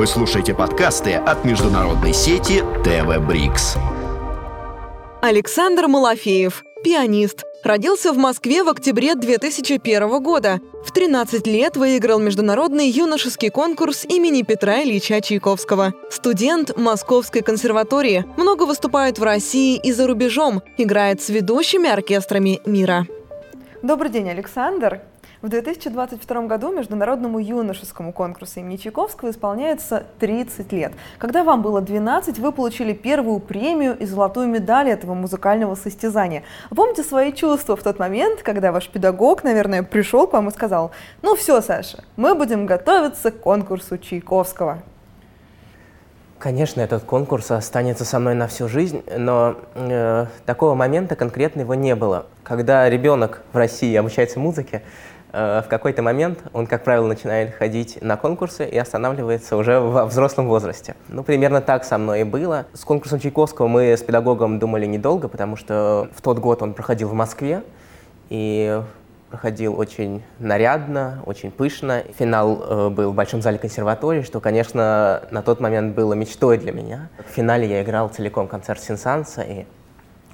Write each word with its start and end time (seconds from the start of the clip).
Вы 0.00 0.06
слушаете 0.06 0.54
подкасты 0.54 1.12
от 1.12 1.44
международной 1.44 2.14
сети 2.14 2.64
ТВ 2.82 3.18
Брикс. 3.18 3.76
Александр 5.20 5.88
Малафеев, 5.88 6.64
пианист, 6.82 7.44
Родился 7.62 8.14
в 8.14 8.16
Москве 8.16 8.62
в 8.62 8.70
октябре 8.70 9.14
2001 9.14 10.22
года. 10.22 10.58
В 10.86 10.90
13 10.90 11.46
лет 11.46 11.76
выиграл 11.76 12.18
международный 12.18 12.88
юношеский 12.88 13.50
конкурс 13.50 14.06
имени 14.06 14.40
Петра 14.40 14.82
Ильича 14.82 15.20
Чайковского. 15.20 15.92
Студент 16.10 16.74
Московской 16.78 17.42
консерватории. 17.42 18.24
Много 18.38 18.62
выступает 18.62 19.18
в 19.18 19.22
России 19.22 19.76
и 19.76 19.92
за 19.92 20.06
рубежом. 20.06 20.62
Играет 20.78 21.20
с 21.20 21.28
ведущими 21.28 21.90
оркестрами 21.90 22.62
мира. 22.64 23.06
Добрый 23.82 24.10
день, 24.10 24.30
Александр. 24.30 25.02
В 25.42 25.48
2022 25.48 26.42
году 26.42 26.70
Международному 26.70 27.38
юношескому 27.38 28.12
конкурсу 28.12 28.60
имени 28.60 28.76
Чайковского 28.76 29.30
исполняется 29.30 30.04
30 30.18 30.70
лет. 30.72 30.92
Когда 31.16 31.44
вам 31.44 31.62
было 31.62 31.80
12, 31.80 32.38
вы 32.38 32.52
получили 32.52 32.92
первую 32.92 33.40
премию 33.40 33.96
и 33.98 34.04
золотую 34.04 34.48
медаль 34.48 34.90
этого 34.90 35.14
музыкального 35.14 35.76
состязания. 35.76 36.42
Помните 36.68 37.02
свои 37.02 37.32
чувства 37.32 37.74
в 37.74 37.82
тот 37.82 37.98
момент, 37.98 38.42
когда 38.42 38.70
ваш 38.70 38.90
педагог, 38.90 39.42
наверное, 39.42 39.82
пришел 39.82 40.26
к 40.26 40.34
вам 40.34 40.48
и 40.48 40.52
сказал, 40.52 40.90
ну 41.22 41.34
все, 41.36 41.62
Саша, 41.62 42.04
мы 42.16 42.34
будем 42.34 42.66
готовиться 42.66 43.30
к 43.30 43.40
конкурсу 43.40 43.96
Чайковского? 43.96 44.82
Конечно, 46.38 46.82
этот 46.82 47.04
конкурс 47.04 47.50
останется 47.50 48.04
со 48.04 48.18
мной 48.18 48.34
на 48.34 48.46
всю 48.46 48.68
жизнь, 48.68 49.02
но 49.14 49.56
э, 49.74 50.26
такого 50.46 50.74
момента 50.74 51.14
конкретно 51.14 51.60
его 51.60 51.74
не 51.74 51.94
было. 51.94 52.26
Когда 52.44 52.88
ребенок 52.88 53.42
в 53.52 53.56
России 53.58 53.94
обучается 53.94 54.40
музыке, 54.40 54.82
в 55.32 55.66
какой-то 55.68 56.02
момент 56.02 56.40
он, 56.52 56.66
как 56.66 56.84
правило, 56.84 57.06
начинает 57.06 57.54
ходить 57.54 58.02
на 58.02 58.16
конкурсы 58.16 58.66
и 58.68 58.76
останавливается 58.76 59.56
уже 59.56 59.78
во 59.78 60.06
взрослом 60.06 60.48
возрасте. 60.48 60.96
Ну, 61.08 61.22
примерно 61.22 61.60
так 61.60 61.84
со 61.84 61.98
мной 61.98 62.22
и 62.22 62.24
было. 62.24 62.66
С 62.72 62.84
конкурсом 62.84 63.20
Чайковского 63.20 63.68
мы 63.68 63.92
с 63.92 64.02
педагогом 64.02 64.58
думали 64.58 64.86
недолго, 64.86 65.28
потому 65.28 65.56
что 65.56 66.08
в 66.14 66.22
тот 66.22 66.38
год 66.38 66.62
он 66.62 66.74
проходил 66.74 67.08
в 67.08 67.14
Москве, 67.14 67.62
и 68.30 68.80
проходил 69.28 69.78
очень 69.78 70.22
нарядно, 70.38 71.22
очень 71.26 71.50
пышно. 71.50 72.02
Финал 72.18 72.62
э, 72.62 72.88
был 72.88 73.12
в 73.12 73.14
Большом 73.14 73.42
зале 73.42 73.58
консерватории, 73.58 74.22
что, 74.22 74.40
конечно, 74.40 75.22
на 75.30 75.42
тот 75.42 75.60
момент 75.60 75.94
было 75.94 76.14
мечтой 76.14 76.58
для 76.58 76.72
меня. 76.72 77.08
В 77.28 77.32
финале 77.32 77.68
я 77.68 77.82
играл 77.82 78.08
целиком 78.08 78.48
концерт 78.48 78.80
Синсанса, 78.80 79.42
и, 79.42 79.66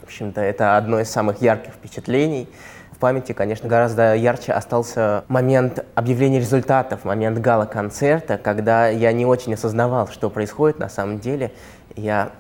в 0.01 0.05
общем-то, 0.05 0.41
это 0.41 0.77
одно 0.77 1.01
из 1.01 1.11
самых 1.11 1.43
ярких 1.43 1.75
впечатлений. 1.75 2.49
В 2.97 2.99
памяти, 2.99 3.33
конечно, 3.33 3.69
гораздо 3.69 4.15
ярче 4.15 4.53
остался 4.53 5.25
момент 5.29 5.85
объявления 5.95 6.39
результатов, 6.39 7.05
момент 7.05 7.39
гала-концерта, 7.39 8.39
когда 8.39 8.89
я 8.89 9.13
не 9.13 9.27
очень 9.27 9.53
осознавал, 9.53 10.09
что 10.09 10.31
происходит 10.31 10.79
на 10.79 10.89
самом 10.89 11.19
деле. 11.19 11.53
Я 11.95 12.31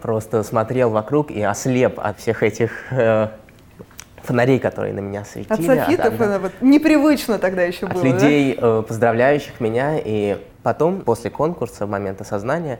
просто 0.00 0.42
смотрел 0.42 0.88
вокруг 0.88 1.30
и 1.30 1.42
ослеп 1.42 2.00
от 2.00 2.18
всех 2.18 2.42
этих 2.42 2.70
э, 2.92 3.28
фонарей, 4.22 4.58
которые 4.58 4.94
на 4.94 5.00
меня 5.00 5.26
светили. 5.26 5.52
От 5.52 5.62
софитов 5.62 6.14
от, 6.14 6.20
от, 6.20 6.40
вот, 6.40 6.52
непривычно 6.62 7.38
тогда 7.38 7.60
еще 7.60 7.88
от 7.88 7.92
было, 7.92 8.04
людей, 8.04 8.56
да? 8.58 8.78
э, 8.78 8.82
поздравляющих 8.88 9.60
меня. 9.60 9.98
И 10.02 10.38
потом, 10.62 11.02
после 11.02 11.28
конкурса, 11.28 11.86
момента 11.86 12.24
сознания, 12.24 12.78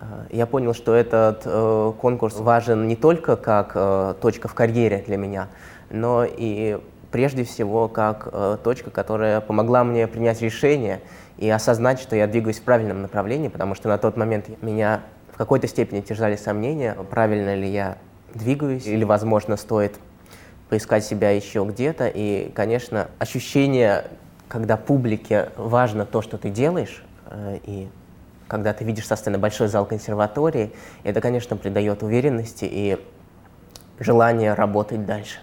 э, 0.00 0.04
я 0.30 0.46
понял, 0.46 0.72
что 0.72 0.94
этот 0.94 1.42
э, 1.44 1.92
конкурс 2.00 2.36
важен 2.36 2.88
не 2.88 2.96
только 2.96 3.36
как 3.36 3.72
э, 3.74 4.14
точка 4.22 4.48
в 4.48 4.54
карьере 4.54 5.04
для 5.06 5.18
меня, 5.18 5.48
но 5.90 6.24
и 6.24 6.80
прежде 7.10 7.44
всего 7.44 7.88
как 7.88 8.28
э, 8.32 8.56
точка, 8.62 8.90
которая 8.90 9.40
помогла 9.40 9.84
мне 9.84 10.06
принять 10.06 10.40
решение 10.40 11.00
и 11.38 11.48
осознать, 11.48 12.00
что 12.00 12.16
я 12.16 12.26
двигаюсь 12.26 12.58
в 12.58 12.62
правильном 12.62 13.02
направлении, 13.02 13.48
потому 13.48 13.74
что 13.74 13.88
на 13.88 13.98
тот 13.98 14.16
момент 14.16 14.62
меня 14.62 15.02
в 15.32 15.36
какой-то 15.36 15.66
степени 15.66 16.00
терзали 16.00 16.36
сомнения, 16.36 16.96
правильно 17.10 17.54
ли 17.54 17.68
я 17.68 17.98
двигаюсь, 18.34 18.86
или, 18.86 19.04
возможно, 19.04 19.56
стоит 19.56 19.98
поискать 20.68 21.04
себя 21.04 21.30
еще 21.30 21.64
где-то. 21.64 22.08
И, 22.08 22.50
конечно, 22.54 23.08
ощущение, 23.18 24.04
когда 24.48 24.76
публике 24.76 25.50
важно 25.56 26.06
то, 26.06 26.22
что 26.22 26.38
ты 26.38 26.50
делаешь, 26.50 27.02
э, 27.26 27.58
и 27.64 27.88
когда 28.46 28.72
ты 28.72 28.84
видишь 28.84 29.06
со 29.06 29.16
сцены 29.16 29.38
большой 29.38 29.68
зал 29.68 29.86
консерватории, 29.86 30.72
это, 31.04 31.20
конечно, 31.20 31.56
придает 31.56 32.02
уверенности 32.02 32.68
и 32.70 32.98
желание 33.98 34.54
работать 34.54 35.06
дальше. 35.06 35.38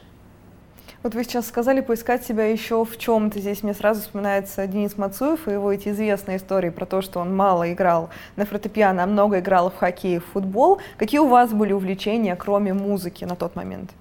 Вот 1.07 1.15
вы 1.15 1.23
сейчас 1.23 1.47
сказали 1.47 1.79
поискать 1.79 2.25
себя 2.25 2.47
еще 2.47 2.83
в 2.83 2.97
чем-то. 2.97 3.39
Здесь 3.39 3.63
мне 3.63 3.73
сразу 3.73 4.01
вспоминается 4.01 4.67
Денис 4.67 4.97
Мацуев 4.97 5.47
и 5.47 5.51
его 5.51 5.71
эти 5.71 5.87
известные 5.87 6.35
истории 6.35 6.69
про 6.69 6.85
то, 6.85 7.01
что 7.01 7.21
он 7.21 7.33
мало 7.33 7.71
играл 7.71 8.09
на 8.35 8.45
фортепиано, 8.45 9.05
а 9.05 9.07
много 9.07 9.39
играл 9.39 9.69
в 9.69 9.77
хоккей 9.77 10.17
и 10.17 10.19
в 10.19 10.25
футбол. 10.25 10.79
Какие 10.97 11.21
у 11.21 11.27
вас 11.29 11.53
были 11.53 11.71
увлечения, 11.71 12.35
кроме 12.35 12.73
музыки 12.73 13.23
на 13.23 13.37
тот 13.37 13.55
момент? 13.55 13.91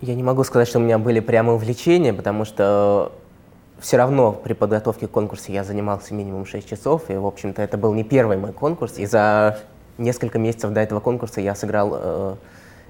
Я 0.00 0.16
не 0.16 0.24
могу 0.24 0.42
сказать, 0.42 0.66
что 0.66 0.80
у 0.80 0.82
меня 0.82 0.98
были 0.98 1.20
прямо 1.20 1.52
увлечения, 1.52 2.12
потому 2.12 2.44
что 2.44 3.12
все 3.78 3.96
равно 3.96 4.32
при 4.32 4.54
подготовке 4.54 5.06
к 5.06 5.12
конкурсу 5.12 5.52
я 5.52 5.62
занимался 5.62 6.12
минимум 6.12 6.44
6 6.44 6.68
часов, 6.68 7.08
и, 7.08 7.14
в 7.14 7.26
общем-то, 7.26 7.62
это 7.62 7.78
был 7.78 7.94
не 7.94 8.02
первый 8.02 8.36
мой 8.36 8.52
конкурс. 8.52 8.98
И 8.98 9.06
за 9.06 9.60
несколько 9.96 10.40
месяцев 10.40 10.72
до 10.72 10.80
этого 10.80 10.98
конкурса 10.98 11.40
я 11.40 11.54
сыграл 11.54 11.92
э, 11.94 12.34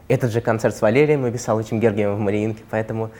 этот 0.09 0.33
же 0.33 0.41
концерт 0.41 0.75
с 0.75 0.81
Валерием 0.81 1.27
Абисаловичем 1.27 1.81
Гергиевым 1.81 2.17
в 2.17 2.21
Мариинке, 2.21 2.65
поэтому 2.71 3.11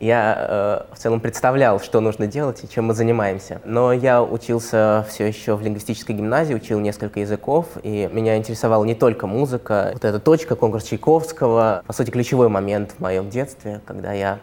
я 0.00 0.86
э, 0.90 0.94
в 0.94 0.98
целом 0.98 1.20
представлял, 1.20 1.80
что 1.80 2.00
нужно 2.00 2.26
делать 2.26 2.62
и 2.64 2.68
чем 2.68 2.86
мы 2.86 2.94
занимаемся. 2.94 3.60
Но 3.64 3.92
я 3.92 4.22
учился 4.22 5.04
все 5.08 5.26
еще 5.26 5.56
в 5.56 5.62
лингвистической 5.62 6.14
гимназии, 6.14 6.54
учил 6.54 6.80
несколько 6.80 7.20
языков, 7.20 7.66
и 7.82 8.08
меня 8.12 8.36
интересовала 8.36 8.84
не 8.84 8.94
только 8.94 9.26
музыка. 9.26 9.90
Вот 9.92 10.04
эта 10.04 10.18
точка, 10.20 10.56
конкурс 10.56 10.84
Чайковского, 10.84 11.82
по 11.86 11.92
сути, 11.92 12.10
ключевой 12.10 12.48
момент 12.48 12.92
в 12.96 13.00
моем 13.00 13.28
детстве, 13.30 13.80
когда 13.86 14.12
я 14.12 14.38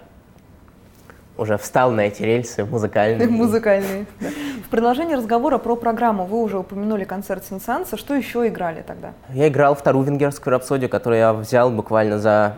уже 1.38 1.58
встал 1.58 1.92
на 1.92 2.02
эти 2.02 2.24
рельсы 2.24 2.64
музыкальные. 2.66 3.28
Музыкальные. 3.30 4.06
Да. 4.20 4.28
В 4.66 4.70
продолжении 4.70 5.16
разговора 5.16 5.58
про 5.58 5.76
программу 5.76 6.26
вы 6.26 6.42
уже 6.42 6.58
упомянули 6.58 7.04
концерт 7.04 7.44
Сенсанса. 7.46 7.98
Что 7.98 8.16
еще 8.16 8.48
играли 8.48 8.84
тогда? 8.86 9.14
Я 9.34 9.48
играл 9.48 9.76
вторую 9.76 10.06
венгерскую 10.06 10.52
рапсодию, 10.54 10.90
которую 10.90 11.20
я 11.20 11.34
взял 11.34 11.70
буквально 11.72 12.20
за 12.20 12.56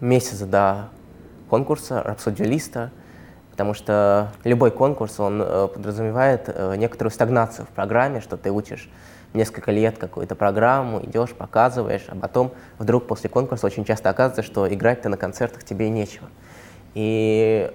месяц 0.00 0.40
до 0.40 0.88
конкурса, 1.48 2.02
рапсодиалиста, 2.02 2.90
потому 3.50 3.74
что 3.74 4.32
любой 4.44 4.70
конкурс, 4.70 5.18
он 5.18 5.42
э, 5.42 5.68
подразумевает 5.74 6.44
э, 6.46 6.76
некоторую 6.76 7.10
стагнацию 7.10 7.66
в 7.66 7.70
программе, 7.70 8.20
что 8.20 8.36
ты 8.36 8.52
учишь 8.52 8.88
несколько 9.34 9.72
лет 9.72 9.98
какую-то 9.98 10.34
программу, 10.34 11.04
идешь, 11.04 11.30
показываешь, 11.30 12.04
а 12.08 12.16
потом 12.16 12.52
вдруг 12.78 13.06
после 13.06 13.28
конкурса 13.28 13.66
очень 13.66 13.84
часто 13.84 14.10
оказывается, 14.10 14.42
что 14.42 14.72
играть-то 14.72 15.08
на 15.08 15.16
концертах 15.16 15.64
тебе 15.64 15.90
нечего. 15.90 16.28
И, 16.94 17.70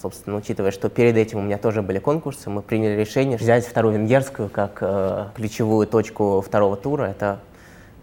собственно, 0.00 0.36
учитывая, 0.36 0.70
что 0.70 0.88
перед 0.88 1.16
этим 1.16 1.38
у 1.38 1.42
меня 1.42 1.58
тоже 1.58 1.82
были 1.82 1.98
конкурсы, 1.98 2.50
мы 2.50 2.62
приняли 2.62 2.98
решение 2.98 3.38
взять 3.38 3.66
вторую 3.66 3.94
венгерскую 3.94 4.48
как 4.48 4.78
э, 4.80 5.26
ключевую 5.36 5.86
точку 5.86 6.40
второго 6.40 6.76
тура. 6.76 7.04
Это 7.04 7.40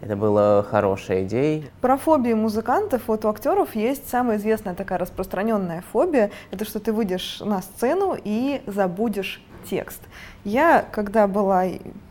это 0.00 0.16
было 0.16 0.66
хорошей 0.68 1.24
идеей. 1.24 1.70
Про 1.80 1.96
фобии 1.96 2.32
музыкантов, 2.32 3.02
вот 3.06 3.24
у 3.24 3.28
актеров 3.28 3.74
есть 3.74 4.08
самая 4.08 4.38
известная 4.38 4.74
такая 4.74 4.98
распространенная 4.98 5.82
фобия. 5.92 6.30
Это 6.50 6.64
что 6.64 6.80
ты 6.80 6.92
выйдешь 6.92 7.40
на 7.40 7.62
сцену 7.62 8.16
и 8.22 8.62
забудешь 8.66 9.42
текст. 9.68 10.00
Я, 10.44 10.84
когда 10.92 11.26
была 11.26 11.64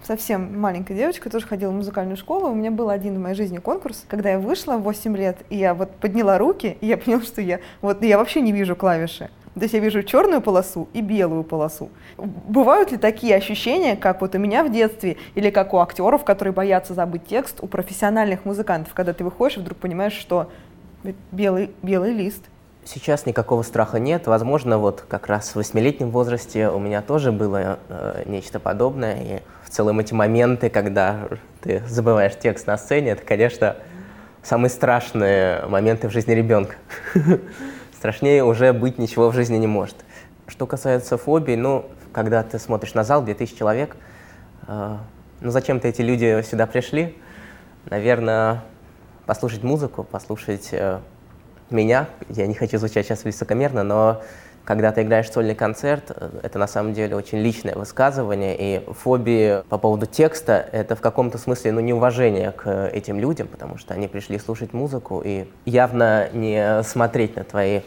совсем 0.03 0.59
маленькой 0.59 0.95
девочкой, 0.95 1.31
тоже 1.31 1.47
ходила 1.47 1.71
в 1.71 1.75
музыкальную 1.75 2.17
школу, 2.17 2.49
у 2.49 2.55
меня 2.55 2.71
был 2.71 2.89
один 2.89 3.15
в 3.15 3.19
моей 3.19 3.35
жизни 3.35 3.57
конкурс, 3.57 4.05
когда 4.07 4.31
я 4.31 4.39
вышла 4.39 4.77
в 4.77 4.83
8 4.83 5.15
лет, 5.17 5.37
и 5.49 5.57
я 5.57 5.73
вот 5.73 5.91
подняла 5.91 6.37
руки, 6.37 6.77
и 6.81 6.87
я 6.87 6.97
поняла, 6.97 7.23
что 7.23 7.41
я, 7.41 7.59
вот 7.81 8.03
я 8.03 8.17
вообще 8.17 8.41
не 8.41 8.51
вижу 8.51 8.75
клавиши. 8.75 9.29
То 9.57 9.63
есть 9.63 9.73
я 9.73 9.79
вижу 9.79 10.03
черную 10.03 10.41
полосу 10.41 10.87
и 10.93 11.01
белую 11.01 11.43
полосу. 11.43 11.89
Бывают 12.17 12.91
ли 12.91 12.97
такие 12.97 13.35
ощущения, 13.35 13.95
как 13.95 14.21
вот 14.21 14.35
у 14.35 14.37
меня 14.37 14.63
в 14.63 14.71
детстве, 14.71 15.17
или 15.33 15.49
как 15.49 15.73
у 15.73 15.77
актеров, 15.77 16.23
которые 16.23 16.53
боятся 16.53 16.93
забыть 16.93 17.25
текст, 17.27 17.57
у 17.61 17.67
профессиональных 17.67 18.45
музыкантов, 18.45 18.93
когда 18.93 19.13
ты 19.13 19.23
выходишь 19.23 19.57
и 19.57 19.59
вдруг 19.61 19.79
понимаешь, 19.79 20.13
что 20.13 20.51
белый, 21.31 21.71
белый 21.81 22.13
лист. 22.13 22.43
Сейчас 22.85 23.25
никакого 23.25 23.63
страха 23.63 23.99
нет. 23.99 24.27
Возможно, 24.27 24.77
вот 24.77 25.03
как 25.07 25.27
раз 25.27 25.49
в 25.49 25.55
восьмилетнем 25.55 26.11
возрасте 26.11 26.69
у 26.69 26.79
меня 26.79 27.01
тоже 27.01 27.31
было 27.31 27.79
э, 27.89 28.23
нечто 28.27 28.59
подобное. 28.59 29.15
И 29.21 29.41
в 29.63 29.69
целом 29.69 29.99
эти 29.99 30.13
моменты, 30.13 30.69
когда 30.69 31.27
ты 31.61 31.83
забываешь 31.87 32.37
текст 32.39 32.67
на 32.67 32.77
сцене, 32.77 33.11
это, 33.11 33.23
конечно, 33.23 33.75
самые 34.41 34.69
страшные 34.69 35.65
моменты 35.67 36.07
в 36.07 36.11
жизни 36.11 36.33
ребенка. 36.33 36.75
страшнее 37.97 38.43
уже 38.43 38.73
быть 38.73 38.97
ничего 38.97 39.29
в 39.29 39.33
жизни 39.33 39.57
не 39.57 39.67
может. 39.67 39.95
Что 40.47 40.65
касается 40.65 41.17
фобий, 41.17 41.55
ну, 41.55 41.85
когда 42.13 42.43
ты 42.43 42.59
смотришь 42.59 42.93
на 42.93 43.03
зал, 43.03 43.23
2000 43.23 43.57
человек, 43.57 43.97
э, 44.67 44.97
ну, 45.41 45.51
зачем-то 45.51 45.87
эти 45.87 46.01
люди 46.01 46.41
сюда 46.43 46.67
пришли? 46.67 47.17
Наверное, 47.85 48.63
послушать 49.25 49.63
музыку, 49.63 50.03
послушать 50.03 50.69
э, 50.71 50.99
меня. 51.69 52.07
Я 52.29 52.47
не 52.47 52.53
хочу 52.53 52.77
звучать 52.77 53.05
сейчас 53.05 53.23
высокомерно, 53.23 53.83
но 53.83 54.21
когда 54.67 54.91
ты 54.91 55.03
играешь 55.03 55.31
сольный 55.31 55.55
концерт, 55.55 56.11
э, 56.13 56.29
это 56.43 56.59
на 56.59 56.67
самом 56.67 56.93
деле 56.93 57.15
очень 57.15 57.37
личное 57.37 57.73
высказывание, 57.75 58.53
и 58.59 58.83
фобии 58.91 59.63
по 59.69 59.77
поводу 59.77 60.05
текста— 60.05 60.67
это 60.73 60.97
в 60.97 60.99
каком-то 60.99 61.37
смысле 61.37 61.71
ну, 61.71 61.79
неуважение 61.79 62.51
к 62.51 62.89
этим 62.89 63.17
людям, 63.17 63.47
потому 63.47 63.77
что 63.77 63.93
они 63.93 64.09
пришли 64.09 64.37
слушать 64.37 64.73
музыку 64.73 65.21
и 65.23 65.45
явно 65.63 66.29
не 66.33 66.83
смотреть 66.83 67.37
на 67.37 67.45
твои 67.45 67.79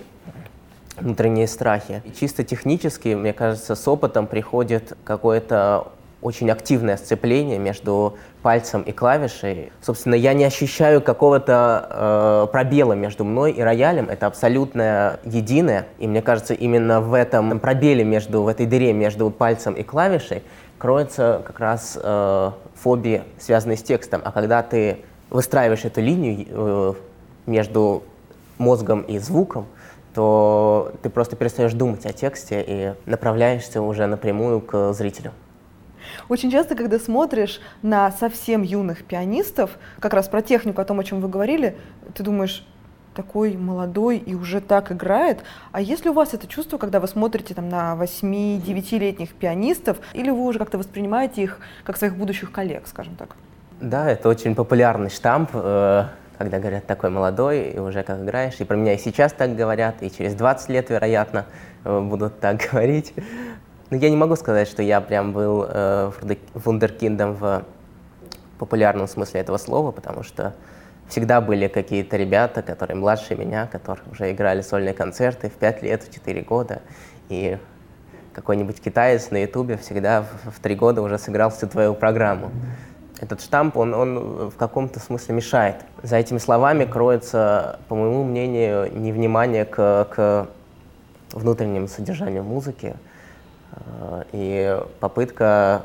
внутренние 0.97 1.49
страхи. 1.49 2.03
И 2.06 2.12
чисто 2.19 2.44
технически, 2.44 3.09
мне 3.09 3.35
кажется, 3.35 3.75
с 3.75 3.87
опытом 3.87 4.27
приходит 4.27 4.97
какое-то 5.05 5.88
очень 6.23 6.50
активное 6.50 6.97
сцепление 6.97 7.59
между 7.59 8.17
пальцем 8.42 8.82
и 8.82 8.92
клавишей. 8.92 9.72
Собственно, 9.82 10.14
я 10.14 10.32
не 10.34 10.44
ощущаю 10.44 11.00
какого-то 11.02 12.46
э, 12.48 12.52
пробела 12.52 12.94
между 12.94 13.25
мной 13.25 13.52
и 13.52 13.60
роялем. 13.60 14.08
Это 14.08 14.26
абсолютно 14.26 15.19
единое. 15.25 15.87
И 15.98 16.06
мне 16.06 16.22
кажется, 16.22 16.54
именно 16.54 17.00
в 17.00 17.14
этом 17.14 17.60
пробеле 17.60 18.04
между, 18.04 18.42
в 18.42 18.48
этой 18.48 18.66
дыре 18.66 18.92
между 18.92 19.31
пальцем 19.31 19.75
и 19.75 19.82
клавишей 19.82 20.42
кроется 20.78 21.42
как 21.44 21.60
раз 21.60 21.98
э, 22.02 22.50
фобии, 22.75 23.22
связанные 23.38 23.76
с 23.76 23.82
текстом. 23.82 24.22
А 24.25 24.32
когда 24.32 24.62
ты 24.62 24.98
выстраиваешь 25.28 25.84
эту 25.84 26.00
линию 26.00 26.46
э, 26.48 26.94
между 27.46 28.02
мозгом 28.58 29.02
и 29.02 29.19
звуком, 29.19 29.66
то 30.14 30.93
ты 31.02 31.10
просто 31.10 31.36
перестаешь 31.36 31.72
думать 31.72 32.04
о 32.06 32.12
тексте 32.12 32.64
и 32.66 32.94
направляешься 33.08 33.81
уже 33.81 34.06
напрямую 34.06 34.60
к 34.60 34.93
зрителю. 34.93 35.32
Очень 36.28 36.50
часто, 36.50 36.74
когда 36.74 36.98
смотришь 36.98 37.60
на 37.82 38.10
совсем 38.12 38.62
юных 38.62 39.04
пианистов, 39.04 39.78
как 39.98 40.14
раз 40.14 40.28
про 40.28 40.42
технику, 40.42 40.80
о 40.80 40.84
том, 40.84 41.00
о 41.00 41.04
чем 41.04 41.20
вы 41.20 41.28
говорили, 41.28 41.76
ты 42.14 42.22
думаешь, 42.22 42.64
такой 43.14 43.56
молодой 43.56 44.18
и 44.18 44.34
уже 44.34 44.60
так 44.60 44.92
играет. 44.92 45.42
А 45.72 45.80
если 45.80 46.08
у 46.08 46.12
вас 46.12 46.34
это 46.34 46.46
чувство, 46.46 46.78
когда 46.78 47.00
вы 47.00 47.08
смотрите 47.08 47.54
там, 47.54 47.68
на 47.68 47.94
8-9-летних 47.94 49.34
пианистов, 49.34 49.98
или 50.12 50.30
вы 50.30 50.44
уже 50.44 50.58
как-то 50.58 50.78
воспринимаете 50.78 51.42
их 51.42 51.58
как 51.84 51.96
своих 51.96 52.16
будущих 52.16 52.52
коллег, 52.52 52.86
скажем 52.86 53.16
так? 53.16 53.36
Да, 53.80 54.10
это 54.10 54.28
очень 54.28 54.54
популярный 54.54 55.10
штамп, 55.10 55.50
э, 55.54 56.04
когда 56.38 56.58
говорят 56.58 56.86
такой 56.86 57.10
молодой, 57.10 57.70
и 57.70 57.78
уже 57.78 58.02
как 58.02 58.20
играешь. 58.20 58.60
И 58.60 58.64
про 58.64 58.76
меня 58.76 58.94
и 58.94 58.98
сейчас 58.98 59.32
так 59.32 59.56
говорят, 59.56 60.02
и 60.02 60.10
через 60.10 60.34
20 60.34 60.68
лет, 60.68 60.90
вероятно, 60.90 61.46
э, 61.84 62.00
будут 62.00 62.40
так 62.40 62.68
говорить. 62.72 63.12
Ну, 63.90 63.96
я 63.96 64.08
не 64.08 64.16
могу 64.16 64.37
сказать, 64.37 64.69
что 64.69 64.84
я 64.84 65.00
прям 65.00 65.32
был 65.32 65.66
э, 65.69 66.12
вундеркиндом 66.54 67.34
в 67.34 67.64
популярном 68.56 69.08
смысле 69.08 69.40
этого 69.40 69.56
слова, 69.56 69.90
потому 69.90 70.22
что 70.22 70.54
всегда 71.08 71.40
были 71.40 71.66
какие-то 71.66 72.16
ребята, 72.16 72.62
которые 72.62 72.96
младше 72.96 73.34
меня, 73.34 73.66
которые 73.66 74.04
уже 74.08 74.31
играли 74.31 74.60
сольные 74.62 74.94
концерты 74.94 75.50
в 75.50 75.54
5 75.54 75.82
лет, 75.82 76.04
в 76.04 76.14
4 76.14 76.40
года. 76.42 76.82
И 77.28 77.58
какой-нибудь 78.32 78.81
китаец 78.81 79.32
на 79.32 79.42
ютубе 79.42 79.76
всегда 79.76 80.22
в, 80.22 80.52
в 80.52 80.60
3 80.60 80.76
года 80.76 81.02
уже 81.02 81.19
сыграл 81.19 81.50
всю 81.50 81.66
твою 81.66 81.94
программу. 81.94 82.52
Этот 83.20 83.43
штамп, 83.43 83.76
он, 83.76 83.93
он 83.93 84.50
в 84.50 84.56
каком-то 84.56 85.00
смысле 85.00 85.34
мешает. 85.34 85.76
За 86.04 86.16
этими 86.16 86.38
словами 86.38 86.84
кроется, 86.84 87.81
по 87.88 87.96
моему 87.96 88.22
мнению, 88.22 88.88
невнимание 88.96 89.64
к, 89.64 90.06
к 90.14 90.48
внутреннему 91.32 91.88
содержанию 91.88 92.44
музыки, 92.44 92.94
и 94.32 94.81
попытка 95.00 95.84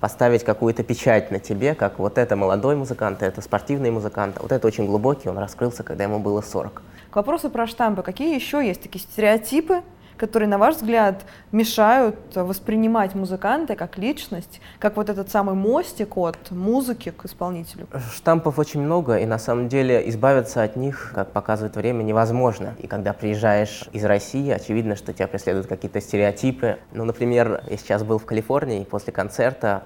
поставить 0.00 0.44
какую-то 0.44 0.82
печать 0.82 1.30
на 1.30 1.38
тебе, 1.38 1.74
как 1.74 1.98
вот 1.98 2.16
это 2.16 2.34
молодой 2.34 2.74
музыкант, 2.74 3.22
это 3.22 3.42
спортивный 3.42 3.90
музыкант, 3.90 4.38
вот 4.40 4.50
это 4.50 4.66
очень 4.66 4.86
глубокий, 4.86 5.28
он 5.28 5.38
раскрылся, 5.38 5.82
когда 5.82 6.04
ему 6.04 6.18
было 6.18 6.40
40. 6.40 6.82
К 7.10 7.16
вопросу 7.16 7.50
про 7.50 7.66
штампы, 7.66 8.02
какие 8.02 8.34
еще 8.34 8.66
есть 8.66 8.82
такие 8.82 9.02
стереотипы, 9.02 9.82
которые, 10.20 10.48
на 10.48 10.58
ваш 10.58 10.76
взгляд, 10.76 11.24
мешают 11.50 12.36
воспринимать 12.36 13.14
музыканта 13.14 13.74
как 13.74 13.96
личность, 13.96 14.60
как 14.78 14.96
вот 14.96 15.08
этот 15.08 15.30
самый 15.30 15.54
мостик 15.54 16.18
от 16.18 16.50
музыки 16.50 17.10
к 17.10 17.24
исполнителю? 17.24 17.86
Штампов 18.14 18.58
очень 18.58 18.82
много, 18.82 19.16
и 19.16 19.24
на 19.24 19.38
самом 19.38 19.68
деле 19.68 20.06
избавиться 20.10 20.62
от 20.62 20.76
них, 20.76 21.12
как 21.14 21.32
показывает 21.32 21.74
время, 21.74 22.02
невозможно. 22.02 22.74
И 22.80 22.86
когда 22.86 23.14
приезжаешь 23.14 23.88
из 23.94 24.04
России, 24.04 24.50
очевидно, 24.50 24.94
что 24.94 25.14
тебя 25.14 25.26
преследуют 25.26 25.66
какие-то 25.66 26.02
стереотипы. 26.02 26.76
Ну, 26.92 27.06
например, 27.06 27.62
я 27.70 27.78
сейчас 27.78 28.02
был 28.02 28.18
в 28.18 28.26
Калифорнии, 28.26 28.82
и 28.82 28.84
после 28.84 29.14
концерта 29.14 29.84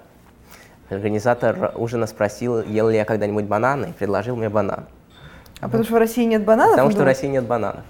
организатор 0.91 1.73
ужина 1.77 2.09
спросил, 2.09 2.61
ел 2.61 2.89
ли 2.89 2.97
я 2.97 3.05
когда-нибудь 3.05 3.45
бананы, 3.45 3.87
и 3.87 3.93
предложил 3.93 4.35
мне 4.35 4.49
банан. 4.49 4.87
А 5.61 5.67
потому 5.67 5.85
что 5.85 5.95
в 5.95 5.99
России 5.99 6.25
нет 6.25 6.45
бананов? 6.45 6.73
Потому 6.73 6.91
что 6.91 7.03
в 7.03 7.05
России 7.05 7.29
нет 7.29 7.45
бананов. 7.45 7.85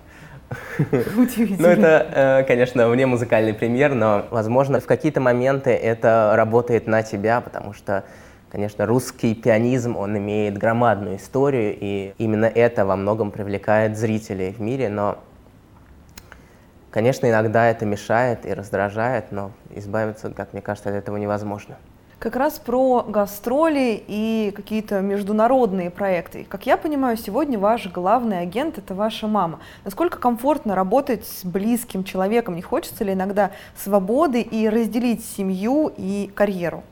Удивительно. 1.17 1.59
Ну, 1.59 1.69
это, 1.69 2.07
э, 2.13 2.45
конечно, 2.45 2.89
вне 2.89 3.07
музыкальный 3.07 3.55
пример, 3.55 3.95
но, 3.95 4.27
возможно, 4.31 4.81
в 4.81 4.87
какие-то 4.87 5.21
моменты 5.21 5.71
это 5.71 6.33
работает 6.35 6.87
на 6.87 7.03
тебя, 7.03 7.41
потому 7.41 7.73
что, 7.73 8.05
конечно, 8.51 8.87
русский 8.87 9.35
пианизм, 9.35 9.97
он 9.97 10.17
имеет 10.19 10.59
громадную 10.59 11.17
историю, 11.17 11.77
и 11.79 12.15
именно 12.19 12.47
это 12.47 12.85
во 12.85 12.97
многом 12.97 13.31
привлекает 13.31 13.97
зрителей 13.97 14.53
в 14.53 14.61
мире, 14.61 14.89
но, 14.89 15.19
конечно, 16.91 17.29
иногда 17.29 17.71
это 17.71 17.87
мешает 17.87 18.47
и 18.47 18.53
раздражает, 18.53 19.33
но 19.33 19.53
избавиться, 19.75 20.31
как 20.31 20.53
мне 20.53 20.63
кажется, 20.63 20.91
от 20.91 20.95
этого 20.97 21.17
невозможно 21.17 21.77
как 22.19 22.37
раз 22.37 22.59
про 22.59 23.03
гастроли 23.03 24.03
и 24.07 24.53
какие-то 24.55 25.01
международные 25.01 25.91
проекты. 25.91 26.47
Как 26.49 26.67
я 26.67 26.77
понимаю, 26.77 27.17
сегодня 27.17 27.59
ваш 27.59 27.87
главный 27.89 28.41
агент— 28.41 28.79
это 28.79 28.95
ваша 28.95 29.27
мама. 29.27 29.61
Насколько 29.85 30.19
комфортно 30.19 30.75
работать 30.75 31.27
с 31.27 31.45
близким 31.45 32.05
человеком? 32.05 32.57
Не 32.57 32.63
хочется 32.63 33.05
ли 33.05 33.13
иногда 33.13 33.51
свободы 33.77 34.41
и 34.41 34.69
разделить 34.69 35.25
семью 35.25 35.93
и 35.97 36.31
карьеру? 36.35 36.83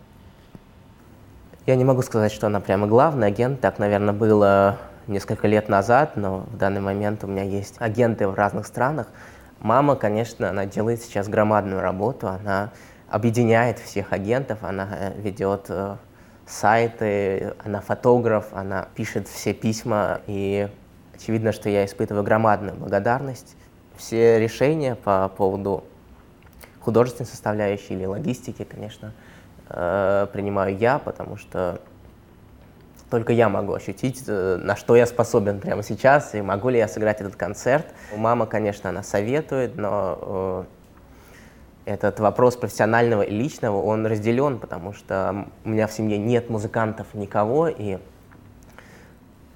Я 1.64 1.76
не 1.76 1.84
могу 1.84 2.02
сказать, 2.02 2.32
что 2.32 2.48
она 2.48 2.60
прямо 2.60 2.86
главный 2.86 3.28
агент. 3.28 3.60
Так, 3.60 3.78
наверное, 3.78 4.12
было 4.12 4.78
несколько 5.06 5.46
лет 5.46 5.68
назад, 5.68 6.16
но 6.16 6.38
в 6.52 6.56
данный 6.56 6.80
момент 6.80 7.22
у 7.24 7.26
меня 7.26 7.44
есть 7.44 7.76
агенты 7.78 8.26
в 8.26 8.34
разных 8.34 8.66
странах. 8.66 9.06
Мама, 9.60 9.94
конечно, 9.94 10.50
она 10.50 10.66
делает 10.66 11.02
сейчас 11.02 11.28
громадную 11.28 11.80
работу. 11.80 12.26
Она 12.26 12.70
объединяет 13.12 13.78
всех 13.78 14.14
агентов, 14.14 14.60
она 14.62 14.88
э, 14.90 15.20
ведет 15.20 15.66
э, 15.68 15.96
сайты, 16.46 17.52
она 17.62 17.82
фотограф, 17.82 18.46
она 18.52 18.88
пишет 18.94 19.28
все 19.28 19.52
письма, 19.52 20.22
и 20.26 20.68
очевидно, 21.14 21.52
что 21.52 21.68
я 21.68 21.84
испытываю 21.84 22.24
громадную 22.24 22.74
благодарность. 22.74 23.54
Все 23.96 24.40
решения 24.40 24.94
по 24.94 25.28
поводу 25.28 25.84
художественной 26.80 27.26
составляющей 27.26 27.92
или 27.92 28.06
логистики, 28.06 28.64
конечно, 28.64 29.12
э, 29.68 30.26
принимаю 30.32 30.74
я, 30.78 30.98
потому 30.98 31.36
что 31.36 31.82
только 33.10 33.34
я 33.34 33.50
могу 33.50 33.74
ощутить, 33.74 34.26
на 34.26 34.74
что 34.74 34.96
я 34.96 35.04
способен 35.04 35.60
прямо 35.60 35.82
сейчас, 35.82 36.34
и 36.34 36.40
могу 36.40 36.70
ли 36.70 36.78
я 36.78 36.88
сыграть 36.88 37.20
этот 37.20 37.36
концерт. 37.36 37.84
Мама, 38.16 38.46
конечно, 38.46 38.88
она 38.88 39.02
советует, 39.02 39.76
но 39.76 40.66
этот 41.84 42.20
вопрос 42.20 42.56
профессионального 42.56 43.22
и 43.22 43.34
личного, 43.34 43.82
он 43.82 44.06
разделен, 44.06 44.58
потому 44.58 44.92
что 44.92 45.46
у 45.64 45.68
меня 45.68 45.86
в 45.86 45.92
семье 45.92 46.18
нет 46.18 46.48
музыкантов 46.48 47.14
никого, 47.14 47.68
и 47.68 47.98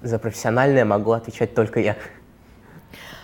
за 0.01 0.19
профессиональное 0.19 0.85
могу 0.85 1.11
отвечать 1.11 1.55
только 1.55 1.79
я. 1.79 1.95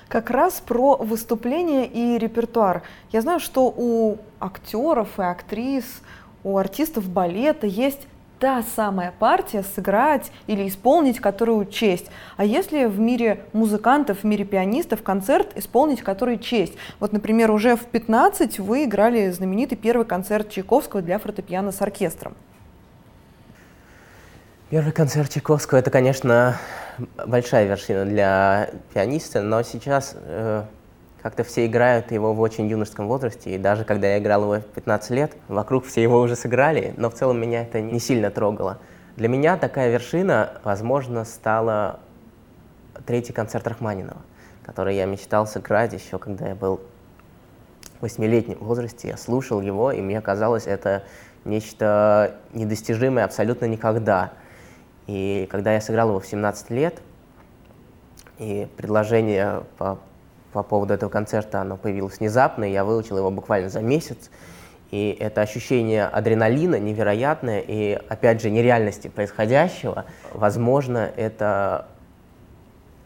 Как 0.07 0.29
раз 0.29 0.61
про 0.61 0.95
выступление 0.97 1.87
и 1.87 2.17
репертуар. 2.17 2.83
Я 3.11 3.21
знаю, 3.21 3.39
что 3.39 3.73
у 3.75 4.17
актеров 4.39 5.19
и 5.19 5.23
актрис, 5.23 6.01
у 6.43 6.57
артистов 6.57 7.09
балета 7.09 7.67
есть 7.67 8.07
та 8.39 8.63
самая 8.75 9.13
партия 9.17 9.63
сыграть 9.63 10.31
или 10.47 10.67
исполнить 10.67 11.19
которую 11.19 11.65
честь. 11.65 12.07
А 12.37 12.43
если 12.43 12.85
в 12.85 12.99
мире 12.99 13.45
музыкантов, 13.53 14.19
в 14.19 14.23
мире 14.23 14.45
пианистов 14.45 15.03
концерт 15.03 15.51
исполнить 15.55 16.01
который 16.01 16.37
честь? 16.37 16.73
Вот, 16.99 17.13
например, 17.13 17.51
уже 17.51 17.75
в 17.75 17.85
15 17.85 18.59
вы 18.59 18.85
играли 18.85 19.29
знаменитый 19.31 19.77
первый 19.77 20.05
концерт 20.05 20.49
Чайковского 20.49 21.01
для 21.01 21.19
фортепиано 21.19 21.71
с 21.71 21.81
оркестром. 21.81 22.35
Первый 24.69 24.91
концерт 24.91 25.29
Чайковского— 25.29 25.77
это, 25.79 25.91
конечно, 25.91 26.57
большая 27.27 27.67
вершина 27.67 28.05
для 28.05 28.71
пианиста, 28.93 29.41
но 29.41 29.61
сейчас 29.61 30.15
э, 30.15 30.63
как-то 31.23 31.45
все 31.45 31.65
играют 31.65 32.11
его 32.11 32.33
в 32.33 32.41
очень 32.41 32.67
юношеском 32.67 33.07
возрасте, 33.07 33.55
и 33.55 33.57
даже 33.57 33.85
когда 33.85 34.07
я 34.07 34.19
играл 34.19 34.43
его 34.43 34.55
в 34.55 34.65
15 34.65 35.11
лет, 35.11 35.37
вокруг 35.47 35.85
все 35.85 36.03
его 36.03 36.19
уже 36.19 36.35
сыграли, 36.35 36.93
но 36.97 37.09
в 37.09 37.13
целом 37.13 37.39
меня 37.39 37.61
это 37.61 37.79
не 37.79 37.99
сильно 37.99 38.29
трогало. 38.29 38.79
Для 39.15 39.29
меня 39.29 39.55
такая 39.55 39.89
вершина, 39.89 40.59
возможно, 40.65 41.23
стала 41.23 42.01
третий 43.05 43.31
концерт 43.31 43.65
Рахманинова, 43.65 44.21
который 44.65 44.97
я 44.97 45.05
мечтал 45.05 45.47
сыграть 45.47 45.93
еще, 45.93 46.19
когда 46.19 46.49
я 46.49 46.55
был 46.55 46.81
в 47.99 48.01
восьмилетнем 48.01 48.57
возрасте. 48.59 49.07
Я 49.07 49.15
слушал 49.15 49.61
его, 49.61 49.93
и 49.93 50.01
мне 50.01 50.19
казалось, 50.19 50.67
это 50.67 51.03
нечто 51.45 52.35
недостижимое 52.51 53.23
абсолютно 53.23 53.63
никогда. 53.65 54.33
И 55.07 55.47
когда 55.49 55.73
я 55.73 55.79
сыграл 55.79 56.09
его 56.09 56.19
в 56.19 56.27
17 56.27 56.69
лет, 56.71 57.01
и 58.39 58.67
предложение 58.75 59.63
по 59.77 59.99
по 60.53 60.63
поводу 60.63 60.93
этого 60.93 61.09
концерта, 61.09 61.59
оно 61.61 61.75
появилось 61.75 62.19
внезапно, 62.19 62.63
и 62.63 62.71
я 62.71 62.85
выучил 62.85 63.17
его 63.17 63.31
буквально 63.31 63.69
за 63.69 63.81
месяц. 63.81 64.29
И 64.91 65.17
это 65.19 65.41
ощущение 65.41 66.05
адреналина 66.05 66.79
невероятное, 66.79 67.59
и, 67.59 67.99
опять 68.07 68.41
же, 68.41 68.51
нереальности 68.51 69.07
происходящего, 69.07 70.05
возможно, 70.31 71.11
это 71.17 71.87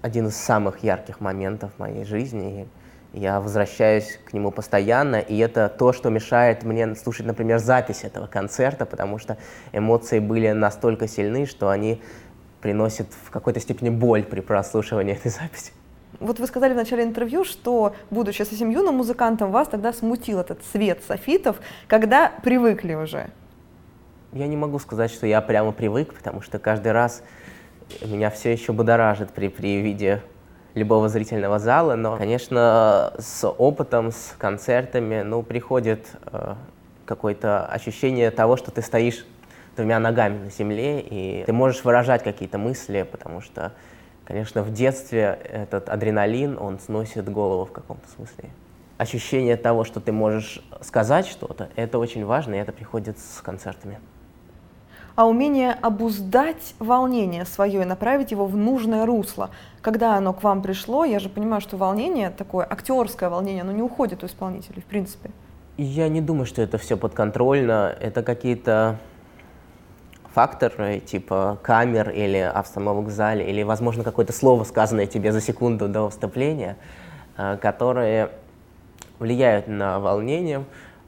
один 0.01 0.27
из 0.27 0.36
самых 0.36 0.84
ярких 0.84 1.22
моментов 1.22 1.72
моей 1.77 2.04
жизни. 2.04 2.68
И 3.13 3.20
я 3.20 3.39
возвращаюсь 3.39 4.20
к 4.25 4.34
нему 4.34 4.51
постоянно, 4.51 5.16
и 5.16 5.38
это 5.38 5.70
то, 5.70 5.94
что 5.94 6.10
мешает 6.10 6.63
мне 6.63 6.94
слушать, 6.96 7.25
например, 7.25 7.60
запись 7.60 8.04
этого 8.04 8.27
концерта, 8.27 8.86
потому 8.86 9.18
что 9.18 9.38
эмоции 9.72 10.20
были 10.20 10.51
настолько 10.51 11.08
сильны, 11.08 11.46
что 11.46 11.70
они 11.70 12.01
приносят 12.62 13.08
в 13.25 13.32
какой-то 13.32 13.62
степени 13.62 13.89
боль 13.89 14.24
при 14.24 14.42
прослушивании 14.42 15.16
этой 15.16 15.32
записи. 15.32 15.72
Вот 16.19 16.39
вы 16.39 16.47
сказали 16.47 16.74
в 16.74 16.75
начале 16.75 17.03
интервью, 17.03 17.43
что, 17.43 17.95
будучи 18.09 18.41
совсем 18.41 18.69
юным 18.69 18.95
музыкантом, 18.95 19.51
вас 19.51 19.67
тогда 19.67 19.93
смутил 19.93 20.39
этот 20.39 20.63
свет 20.71 21.01
софитов, 21.07 21.57
когда 21.88 22.31
привыкли 22.43 22.95
уже. 22.95 23.29
Я 24.33 24.47
не 24.47 24.57
могу 24.57 24.79
сказать, 24.79 25.12
что 25.12 25.27
я 25.27 25.41
прямо 25.41 25.71
привык, 25.71 26.13
потому 26.13 26.41
что 26.41 26.59
каждый 26.59 26.91
раз 26.91 27.24
меня 28.05 28.29
все 28.29 28.51
еще 28.51 28.74
будоражит 28.74 29.31
при, 29.31 29.47
при 29.47 29.81
виде 29.81 30.21
любого 30.74 31.09
зрительного 31.09 31.59
зала, 31.59 31.95
но, 31.95 32.17
конечно, 32.17 33.13
с 33.17 33.47
опытом, 33.47 34.12
с 34.12 34.36
концертами, 34.38 35.21
ну, 35.21 35.41
приходит 35.43 36.07
э, 36.31 36.55
какое-то 37.05 37.65
ощущение 37.65 38.29
того, 38.31 38.57
что 38.57 38.71
ты 38.71 38.81
стоишь 38.81 39.25
двумя 39.75 40.00
ногами 40.00 40.45
на 40.45 40.50
земле, 40.51 41.00
и 41.00 41.43
ты 41.45 41.53
можешь 41.53 41.83
выражать 41.83 42.24
какие-то 42.24 42.57
мысли, 42.57 43.07
потому 43.09 43.41
что 43.41 43.74
Конечно, 44.27 44.62
в 44.62 44.74
детстве 44.74 45.39
этот 45.41 45.88
адреналин, 45.88 46.57
он 46.60 46.79
сносит 46.79 47.29
голову 47.29 47.63
в 47.63 47.72
каком-то 47.72 48.10
смысле. 48.10 48.50
Ощущение 48.98 49.55
того, 49.55 49.86
что 49.86 50.01
ты 50.01 50.12
можешь 50.12 50.62
сказать 50.81 51.27
что-то, 51.27 51.69
это 51.77 51.98
очень 51.98 52.25
важно, 52.25 52.55
и 52.55 52.57
это 52.57 52.74
приходит 52.74 53.17
с 53.19 53.39
концертами. 53.41 54.01
А 55.15 55.25
умение 55.25 55.72
обуздать 55.72 56.75
волнение 56.77 57.46
свое 57.46 57.84
и 57.84 57.86
направить 57.86 58.31
его 58.31 58.46
в 58.46 58.57
нужное 58.57 59.05
русло. 59.05 59.50
Когда 59.79 60.17
оно 60.17 60.34
к 60.34 60.43
вам 60.43 60.62
пришло, 60.62 61.05
я 61.05 61.19
же 61.19 61.29
понимаю, 61.29 61.62
что 61.62 61.77
волнение, 61.77 62.29
такое 62.29 62.67
актерское 62.69 63.29
волнение, 63.29 63.62
оно 63.62 63.72
не 63.72 63.81
уходит 63.81 64.24
у 64.24 64.27
исполнителей, 64.27 64.81
в 64.81 64.86
принципе. 64.86 65.31
Я 65.77 66.10
не 66.10 66.19
думаю, 66.19 66.46
что 66.46 66.62
это 66.62 66.77
все 66.77 66.98
подконтрольно. 66.98 67.96
Это 67.98 68.24
какие-то 68.24 68.98
факторы, 70.38 71.00
типа 71.00 71.58
камер 71.63 72.12
или 72.12 72.38
обстановок 72.38 73.08
в 73.08 73.10
зале, 73.10 73.50
или, 73.50 73.63
возможно, 73.63 74.03
какое-то 74.03 74.34
слово, 74.34 74.65
сказанное 74.65 75.08
тебе 75.08 75.32
за 75.32 75.41
секунду 75.41 75.88
до 75.88 76.03
выступления, 76.03 76.77
э, 77.38 77.58
которые 77.60 78.29
влияют 79.17 79.67
на 79.67 80.00
волнение. 80.00 80.63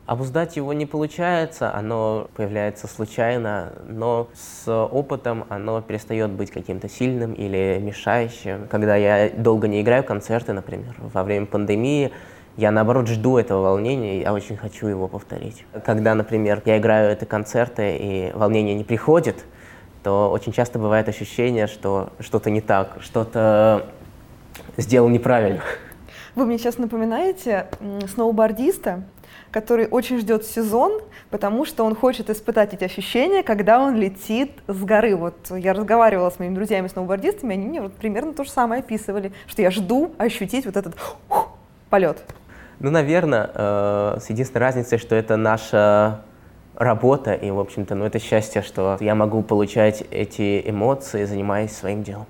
Обуздать 0.07 0.55
его 0.57 0.73
не 0.73 0.87
получается, 0.87 1.71
оно 1.71 2.27
появляется 2.35 2.87
случайно, 2.87 3.73
но 3.87 4.29
с 4.33 4.67
опытом 4.67 5.45
оно 5.49 5.79
перестает 5.81 6.31
быть 6.31 6.49
каким-то 6.49 6.89
сильным 6.89 7.33
или 7.33 7.77
мешающим. 7.79 8.67
Когда 8.67 8.95
я 8.95 9.29
долго 9.29 9.67
не 9.67 9.81
играю 9.81 10.03
концерты, 10.03 10.53
например, 10.53 10.95
во 10.97 11.21
время 11.21 11.45
пандемии, 11.45 12.11
я, 12.59 12.71
наоборот, 12.71 13.07
жду 13.07 13.37
этого 13.37 13.61
волнения, 13.61 14.21
я 14.21 14.33
очень 14.33 14.57
хочу 14.57 14.87
его 14.87 15.07
повторить. 15.07 15.65
Когда, 15.85 16.13
например, 16.13 16.61
я 16.65 16.77
играю 16.77 17.13
эти 17.13 17.23
концерты, 17.23 17.95
и 17.97 18.31
волнение 18.33 18.75
не 18.75 18.83
приходит, 18.83 19.45
то 20.03 20.29
очень 20.29 20.51
часто 20.51 20.77
бывает 20.77 21.07
ощущение, 21.07 21.67
что 21.67 22.11
что-то 22.19 22.49
не 22.49 22.59
так, 22.59 22.97
что-то 22.99 23.85
сделал 24.77 25.07
неправильно. 25.07 25.61
Вы 26.35 26.45
мне 26.45 26.57
сейчас 26.57 26.77
напоминаете 26.77 27.67
сноубордиста, 28.13 29.03
который 29.51 29.87
очень 29.87 30.19
ждет 30.19 30.45
сезон, 30.45 31.01
потому 31.29 31.65
что 31.65 31.85
он 31.85 31.95
хочет 31.95 32.29
испытать 32.29 32.73
эти 32.73 32.83
ощущения, 32.83 33.41
когда 33.41 33.79
он 33.79 33.95
летит 33.95 34.51
с 34.67 34.83
горы. 34.83 35.15
Вот 35.15 35.49
я 35.49 35.73
разговаривала 35.73 36.29
с 36.29 36.39
моими 36.39 36.55
друзьями-сноубордистами, 36.55 37.53
они 37.53 37.67
мне 37.67 37.81
вот 37.81 37.93
примерно 37.93 38.33
то 38.33 38.43
же 38.43 38.51
самое 38.51 38.81
описывали, 38.81 39.31
что 39.47 39.61
я 39.61 39.71
жду 39.71 40.11
ощутить 40.17 40.65
вот 40.65 40.75
этот 40.75 40.95
полет. 41.89 42.23
Ну, 42.79 42.91
наверное, 42.91 43.49
э, 43.53 44.17
с 44.21 44.29
единственной 44.29 44.61
разницей, 44.61 44.97
что 44.97 45.15
это 45.15 45.35
наша 45.35 46.21
работа, 46.75 47.33
и, 47.33 47.51
в 47.51 47.59
общем-то, 47.59 47.93
ну, 47.93 48.05
это 48.05 48.19
счастье, 48.19 48.61
что 48.61 48.97
я 49.01 49.15
могу 49.15 49.43
получать 49.43 50.03
эти 50.11 50.63
эмоции, 50.65 51.25
занимаясь 51.25 51.75
своим 51.75 52.03
делом. 52.03 52.25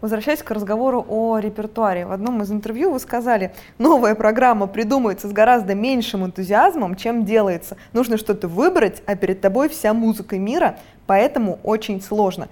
Возвращаясь 0.00 0.42
к 0.42 0.50
разговору 0.50 1.04
о 1.08 1.38
репертуаре, 1.38 2.06
в 2.06 2.10
одном 2.10 2.42
из 2.42 2.50
интервью 2.50 2.90
вы 2.90 2.98
сказали, 2.98 3.52
новая 3.78 4.14
программа 4.14 4.66
придумывается 4.66 5.28
с 5.28 5.32
гораздо 5.32 5.74
меньшим 5.74 6.24
энтузиазмом, 6.24 6.96
чем 6.96 7.24
делается. 7.24 7.76
Нужно 7.92 8.16
что-то 8.16 8.48
выбрать, 8.48 9.02
а 9.06 9.14
перед 9.14 9.40
тобой 9.40 9.68
вся 9.68 9.92
музыка 9.92 10.38
мира, 10.38 10.78
поэтому 11.06 11.60
очень 11.62 12.00
сложно. 12.00 12.48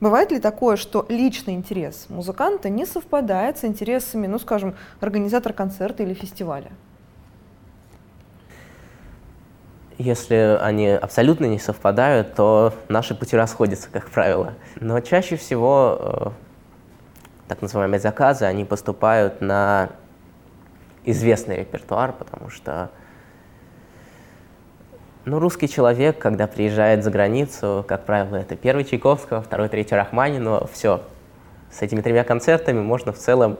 Бывает 0.00 0.30
ли 0.30 0.38
такое, 0.38 0.76
что 0.76 1.04
личный 1.08 1.54
интерес 1.54 2.06
музыканта 2.08 2.68
не 2.68 2.86
совпадает 2.86 3.58
с 3.58 3.64
интересами, 3.64 4.26
ну, 4.28 4.38
скажем, 4.38 4.76
организатора 5.00 5.52
концерта 5.52 6.04
или 6.04 6.14
фестиваля? 6.14 6.70
Если 9.98 10.56
они 10.60 10.90
абсолютно 10.90 11.46
не 11.46 11.58
совпадают, 11.58 12.34
то 12.34 12.72
наши 12.88 13.16
пути 13.16 13.36
расходятся, 13.36 13.88
как 13.90 14.08
правило. 14.10 14.54
Но 14.76 15.00
чаще 15.00 15.34
всего 15.34 15.98
э, 16.00 16.28
так 17.48 17.62
называемые 17.62 17.98
заказы, 17.98 18.44
они 18.44 18.64
поступают 18.64 19.40
на 19.40 19.90
известный 21.04 21.56
репертуар, 21.56 22.12
потому 22.12 22.48
что 22.50 22.90
ну, 25.28 25.38
русский 25.38 25.68
человек, 25.68 26.18
когда 26.18 26.46
приезжает 26.46 27.04
за 27.04 27.10
границу, 27.10 27.84
как 27.86 28.04
правило, 28.06 28.36
это 28.36 28.56
первый 28.56 28.84
Чайковского, 28.84 29.42
второй, 29.42 29.68
третий 29.68 29.94
Рахманинова, 29.94 30.66
все. 30.72 31.02
С 31.70 31.82
этими 31.82 32.00
тремя 32.00 32.24
концертами 32.24 32.80
можно 32.80 33.12
в 33.12 33.18
целом 33.18 33.58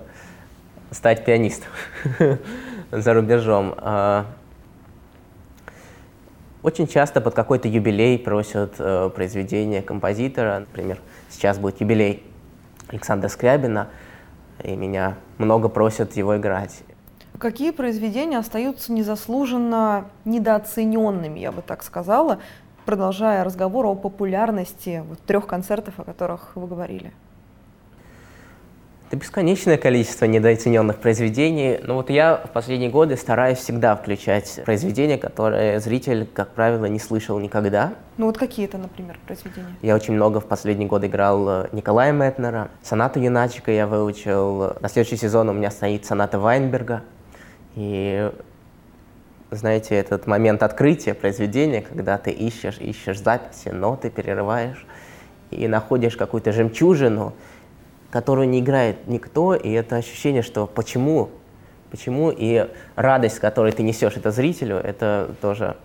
стать 0.91 1.27
пианистом 1.27 1.69
за 2.91 3.13
рубежом. 3.13 3.75
А, 3.77 4.25
очень 6.63 6.89
часто 6.89 7.21
под 7.21 7.35
какой-то 7.35 7.69
юбилей 7.69 8.19
просят 8.19 8.77
э, 8.79 9.11
произведения 9.15 9.83
композитора. 9.83 10.61
Например, 10.61 10.99
сейчас 11.29 11.59
будет 11.59 11.83
юбилей 11.83 12.23
Александра 12.89 13.29
Скрябина, 13.29 13.89
и 14.65 14.75
меня 14.75 15.17
много 15.37 15.69
просят 15.69 16.17
его 16.17 16.37
играть. 16.39 16.83
Какие 17.39 17.71
произведения 17.71 18.39
остаются 18.39 18.93
незаслуженно 18.93 20.07
недооцененными, 20.25 21.39
я 21.39 21.53
бы 21.53 21.63
так 21.63 21.85
сказала, 21.85 22.41
продолжая 22.85 23.45
разговор 23.45 23.87
о 23.87 23.95
популярности 23.95 25.05
вот, 25.09 25.21
трех 25.21 25.47
концертов, 25.47 26.01
о 26.01 26.05
которых 26.05 26.57
вы 26.57 26.67
говорили? 26.67 27.13
Это 29.07 29.17
бесконечное 29.17 29.79
количество 29.79 30.25
недооцененных 30.25 30.99
произведений. 30.99 31.79
Но 31.83 31.95
вот 31.95 32.11
я 32.11 32.37
в 32.45 32.51
последние 32.51 32.91
годы 32.91 33.17
стараюсь 33.17 33.59
всегда 33.59 33.95
включать 33.95 34.61
произведения, 34.67 35.17
которые 35.17 35.81
зритель, 35.81 36.27
как 36.27 36.51
правило, 36.51 36.87
не 36.87 36.99
слышал 36.99 37.39
никогда. 37.39 37.95
Ну 38.19 38.27
вот 38.27 38.37
какие 38.37 38.67
это, 38.67 38.79
например, 38.79 39.19
произведения? 39.25 39.77
Я 39.81 39.95
очень 39.95 40.13
много 40.13 40.41
в 40.41 40.47
последние 40.47 40.89
годы 40.89 41.07
играл 41.07 41.49
э, 41.49 41.69
Николая 41.73 42.13
Метнера. 42.13 42.69
Сонату 42.83 43.21
Юначика 43.21 43.71
я 43.71 43.87
выучил. 43.87 44.77
На 44.81 44.89
следующий 44.89 45.17
сезон 45.17 45.49
у 45.49 45.53
меня 45.53 45.71
стоит 45.71 46.05
соната 46.05 46.39
Вайнберга. 46.39 47.03
И 47.79 48.33
знаете, 49.53 49.95
этот 49.95 50.27
момент 50.27 50.65
открытия 50.65 51.15
произведения, 51.15 51.81
когда 51.81 52.19
ты 52.19 52.33
ищешь, 52.33 52.79
ищешь 52.79 53.21
записи, 53.21 53.69
ноты, 53.69 54.11
перерываешь 54.11 54.85
и 55.53 55.69
находишь 55.69 56.17
какую-то 56.17 56.51
жемчужину, 56.51 57.35
которую 58.11 58.49
не 58.49 58.59
играет 58.59 59.07
никто, 59.07 59.55
и 59.55 59.71
это 59.71 59.95
ощущение, 59.95 60.43
что 60.43 60.67
почему, 60.67 61.31
почему, 61.93 62.33
и 62.37 62.69
радость, 62.97 63.37
с 63.37 63.39
которой 63.39 63.71
ты 63.71 63.85
несешь 63.85 64.17
это 64.17 64.33
зрителю, 64.33 64.77
это 64.77 65.31
тоже 65.41 65.77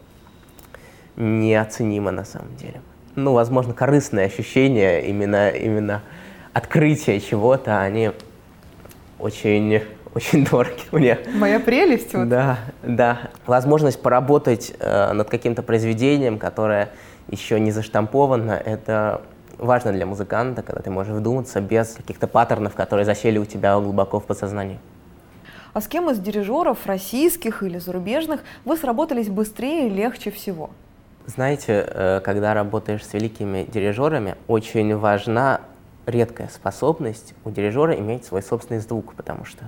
неоценимо 1.16 2.10
на 2.10 2.26
самом 2.26 2.56
деле. 2.56 2.82
Ну, 3.16 3.34
возможно, 3.34 3.76
корыстные 3.76 4.26
ощущения, 4.26 5.02
именно, 5.02 5.52
именно 5.52 6.02
открытие 6.54 7.22
чего-то, 7.22 7.82
они 7.82 8.14
очень 9.20 9.84
очень 10.16 10.46
дороги 10.52 10.84
мне. 10.92 11.20
Моя 11.36 11.60
прелесть. 11.60 12.14
Вот. 12.14 12.30
Да, 12.30 12.60
да. 12.82 13.32
Возможность 13.46 14.02
поработать 14.02 14.74
э, 14.80 15.14
над 15.14 15.30
каким-то 15.30 15.64
произведением, 15.64 16.38
которое 16.38 16.90
еще 17.30 17.60
не 17.60 17.72
заштамповано, 17.72 18.52
это 18.52 19.22
важно 19.58 19.92
для 19.94 20.06
музыканта, 20.06 20.62
когда 20.62 20.82
ты 20.82 20.90
можешь 20.90 21.14
вдуматься 21.14 21.62
без 21.62 21.94
каких-то 21.94 22.28
паттернов, 22.28 22.76
которые 22.76 23.06
засели 23.06 23.38
у 23.38 23.46
тебя 23.46 23.80
глубоко 23.80 24.20
в 24.20 24.26
подсознании. 24.26 24.80
А 25.74 25.82
с 25.82 25.88
кем 25.88 26.10
из 26.10 26.20
дирижеров, 26.20 26.86
российских 26.86 27.64
или 27.64 27.80
зарубежных, 27.80 28.42
вы 28.64 28.78
сработались 28.78 29.30
быстрее 29.30 29.88
и 29.88 29.90
легче 29.90 30.30
всего? 30.30 30.70
Знаете, 31.26 31.86
э, 31.88 32.22
когда 32.24 32.54
работаешь 32.54 33.06
с 33.06 33.14
великими 33.14 33.64
дирижерами, 33.64 34.36
очень 34.48 34.96
важна 34.96 35.62
редкая 36.06 36.50
способность 36.50 37.34
у 37.46 37.50
дирижера 37.50 37.98
иметь 37.98 38.26
свой 38.26 38.44
собственный 38.44 38.82
звук, 38.82 39.14
потому 39.16 39.46
что 39.46 39.64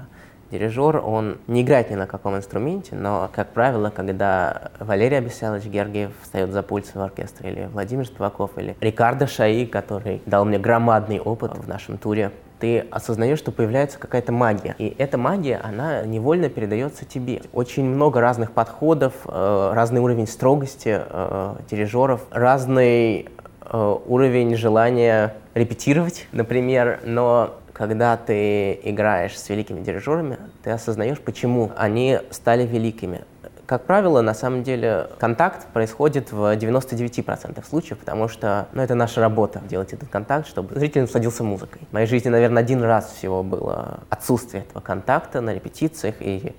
Дирижер, 0.57 0.97
он 0.97 1.37
не 1.47 1.63
играет 1.63 1.91
ни 1.91 1.95
на 1.95 2.07
каком 2.07 2.37
инструменте, 2.37 2.95
но, 2.95 3.29
как 3.33 3.49
правило, 3.49 3.89
когда 3.89 4.71
Валерий 4.79 5.17
Абисялович 5.17 5.65
Гергиев 5.65 6.11
встает 6.21 6.51
за 6.51 6.63
пульт 6.63 6.89
в 6.93 6.99
оркестре, 7.01 7.51
или 7.51 7.69
Владимир 7.71 8.05
Спиваков, 8.05 8.57
или 8.57 8.77
Рикардо 8.79 9.27
Шаи, 9.27 9.65
который 9.65 10.21
дал 10.25 10.45
мне 10.45 10.57
громадный 10.57 11.19
опыт 11.19 11.57
в 11.57 11.67
нашем 11.67 11.97
туре, 11.97 12.31
ты 12.59 12.79
осознаешь, 12.89 13.39
что 13.39 13.51
появляется 13.51 13.99
какая-то 13.99 14.31
магия. 14.31 14.75
И 14.77 14.95
эта 14.97 15.17
магия, 15.17 15.59
она 15.61 16.03
невольно 16.03 16.47
передается 16.47 17.03
тебе. 17.03 17.41
Очень 17.51 17.83
много 17.83 18.21
разных 18.21 18.53
подходов, 18.53 19.13
э, 19.25 19.71
разный 19.73 19.99
уровень 19.99 20.25
строгости 20.25 21.01
э, 21.05 21.55
дирижеров, 21.69 22.21
разный 22.31 23.27
э, 23.61 23.95
уровень 24.07 24.55
желания 24.55 25.35
репетировать, 25.53 26.27
например, 26.31 27.01
но 27.03 27.55
когда 27.75 28.15
ты 28.15 28.79
играешь 28.83 29.37
с 29.37 29.49
великими 29.49 29.81
дирижерами, 29.81 30.37
ты 30.63 30.71
осознаешь, 30.71 31.19
почему 31.19 31.73
они 31.75 32.19
стали 32.31 32.65
великими. 32.65 33.25
Как 33.65 33.83
правило, 33.83 34.21
на 34.21 34.33
самом 34.33 34.63
деле, 34.63 35.09
контакт 35.19 35.67
происходит 35.73 36.31
в 36.31 36.55
99% 36.55 37.67
случаев, 37.67 37.97
потому 37.97 38.29
что 38.29 38.67
ну, 38.71 38.81
это 38.81 38.95
наша 38.95 39.19
работа, 39.19 39.61
делать 39.67 39.91
этот 39.91 40.07
контакт, 40.07 40.47
чтобы 40.47 40.73
зритель 40.75 41.01
насладился 41.01 41.43
музыкой. 41.43 41.81
В 41.89 41.93
моей 41.93 42.07
жизни, 42.07 42.29
наверное, 42.29 42.63
один 42.63 42.81
раз 42.81 43.11
всего 43.11 43.43
было 43.43 43.99
отсутствие 44.09 44.63
этого 44.63 44.81
контакта 44.81 45.41
на 45.41 45.53
репетициях, 45.53 46.15
и 46.21 46.55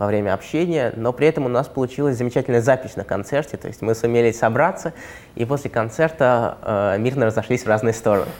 во 0.00 0.06
время 0.06 0.32
общения, 0.32 0.92
но 0.96 1.12
при 1.12 1.28
этом 1.28 1.44
у 1.44 1.48
нас 1.48 1.68
получилась 1.68 2.16
замечательная 2.16 2.62
запись 2.62 2.96
на 2.96 3.04
концерте, 3.04 3.58
то 3.58 3.68
есть 3.68 3.82
мы 3.82 3.94
сумели 3.94 4.32
собраться, 4.32 4.94
и 5.34 5.44
после 5.44 5.68
концерта 5.68 6.56
э, 6.62 6.98
мирно 6.98 7.26
разошлись 7.26 7.64
в 7.64 7.68
разные 7.68 7.92
стороны. 7.92 8.30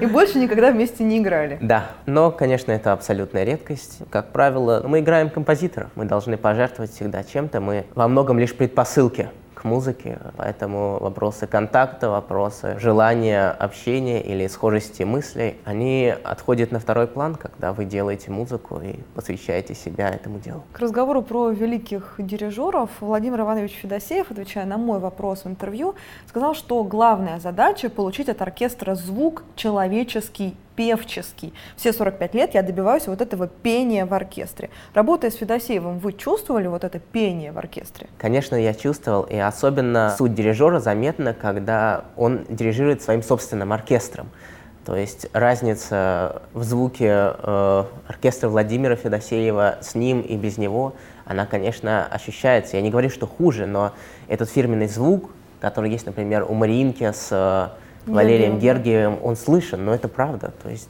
И 0.00 0.06
больше 0.06 0.38
никогда 0.38 0.72
вместе 0.72 1.04
не 1.04 1.18
играли. 1.18 1.56
Да, 1.68 1.90
но, 2.06 2.30
конечно, 2.32 2.72
это 2.72 2.92
абсолютная 2.92 3.44
редкость. 3.44 3.98
Как 4.10 4.32
правило, 4.32 4.82
мы 4.86 5.00
играем 5.00 5.28
композиторов, 5.30 5.90
мы 5.94 6.06
должны 6.06 6.36
пожертвовать 6.36 6.92
всегда 6.92 7.22
чем-то, 7.22 7.60
мы 7.60 7.84
во 7.94 8.08
многом 8.08 8.38
лишь 8.38 8.54
предпосылки 8.54 9.28
к 9.58 9.64
музыке, 9.64 10.20
поэтому 10.36 10.98
вопросы 11.00 11.48
контакта, 11.48 12.10
вопросы 12.10 12.78
желания 12.78 13.50
общения 13.50 14.22
или 14.22 14.46
схожести 14.46 15.02
мыслей, 15.02 15.56
они 15.64 16.14
отходят 16.22 16.70
на 16.70 16.78
второй 16.78 17.08
план, 17.08 17.34
когда 17.34 17.72
вы 17.72 17.84
делаете 17.84 18.30
музыку 18.30 18.80
и 18.80 19.00
посвящаете 19.14 19.74
себя 19.74 20.10
этому 20.10 20.38
делу. 20.38 20.62
К 20.72 20.78
разговору 20.78 21.22
про 21.22 21.50
великих 21.50 22.14
дирижеров 22.18 22.90
Владимир 23.00 23.40
Иванович 23.40 23.72
Федосеев, 23.82 24.30
отвечая 24.30 24.64
на 24.64 24.78
мой 24.78 25.00
вопрос 25.00 25.44
в 25.44 25.48
интервью, 25.48 25.96
сказал, 26.28 26.54
что 26.54 26.84
главная 26.84 27.40
задача— 27.40 27.90
получить 27.90 28.28
от 28.28 28.40
оркестра 28.40 28.94
звук 28.94 29.42
человеческий 29.56 30.56
певческий. 30.78 31.52
Все 31.76 31.92
45 31.92 32.34
лет 32.34 32.54
я 32.54 32.62
добиваюсь 32.62 33.08
вот 33.08 33.20
этого 33.20 33.48
пения 33.48 34.06
в 34.06 34.14
оркестре. 34.14 34.70
Работая 34.94 35.32
с 35.32 35.34
Федосеевым, 35.34 35.98
вы 35.98 36.12
чувствовали 36.12 36.68
вот 36.68 36.84
это 36.84 37.00
пение 37.00 37.50
в 37.50 37.58
оркестре? 37.58 38.06
Конечно, 38.16 38.54
я 38.54 38.72
чувствовал, 38.72 39.24
и 39.24 39.36
особенно 39.36 40.14
суть 40.16 40.34
дирижера 40.34 40.78
заметна, 40.78 41.34
когда 41.34 42.04
он 42.16 42.46
дирижирует 42.48 43.02
своим 43.02 43.24
собственным 43.24 43.72
оркестром. 43.72 44.28
То 44.86 44.94
есть 44.94 45.26
разница 45.32 46.42
в 46.54 46.62
звуке 46.62 47.08
э, 47.10 47.84
оркестра 48.06 48.48
Владимира 48.48 48.94
Федосеева 48.94 49.78
с 49.80 49.96
ним 49.96 50.20
и 50.20 50.36
без 50.36 50.58
него, 50.58 50.94
она, 51.24 51.44
конечно, 51.44 52.06
ощущается. 52.06 52.76
Я 52.76 52.82
не 52.82 52.90
говорю, 52.90 53.10
что 53.10 53.26
хуже, 53.26 53.66
но 53.66 53.94
этот 54.28 54.48
фирменный 54.48 54.86
звук, 54.86 55.30
который 55.60 55.90
есть, 55.90 56.06
например, 56.06 56.46
у 56.48 56.54
Мариинки 56.54 57.10
с 57.10 57.30
э, 57.32 57.68
Валерием 58.08 58.58
Гергиевым, 58.58 59.18
он 59.22 59.36
слышен, 59.36 59.84
но 59.84 59.94
это 59.94 60.08
правда. 60.08 60.52
То 60.62 60.70
есть 60.70 60.88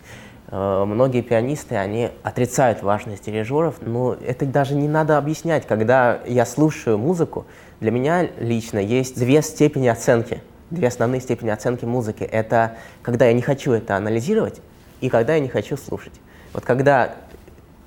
э, 0.50 0.84
многие 0.86 1.22
пианисты, 1.22 1.76
они 1.76 2.10
отрицают 2.22 2.82
важность 2.82 3.24
дирижеров, 3.24 3.76
но 3.80 4.14
это 4.14 4.46
даже 4.46 4.74
не 4.74 4.88
надо 4.88 5.18
объяснять. 5.18 5.66
Когда 5.66 6.20
я 6.26 6.46
слушаю 6.46 6.98
музыку, 6.98 7.46
для 7.80 7.90
меня 7.90 8.28
лично 8.38 8.78
есть 8.78 9.18
две 9.18 9.42
степени 9.42 9.88
оценки, 9.88 10.42
две 10.70 10.88
основные 10.88 11.20
степени 11.20 11.50
оценки 11.50 11.84
музыки. 11.84 12.24
Это 12.24 12.76
когда 13.02 13.26
я 13.26 13.32
не 13.32 13.42
хочу 13.42 13.72
это 13.72 13.96
анализировать 13.96 14.60
и 15.00 15.08
когда 15.08 15.34
я 15.34 15.40
не 15.40 15.48
хочу 15.48 15.76
слушать. 15.76 16.14
Вот 16.52 16.64
когда 16.64 17.14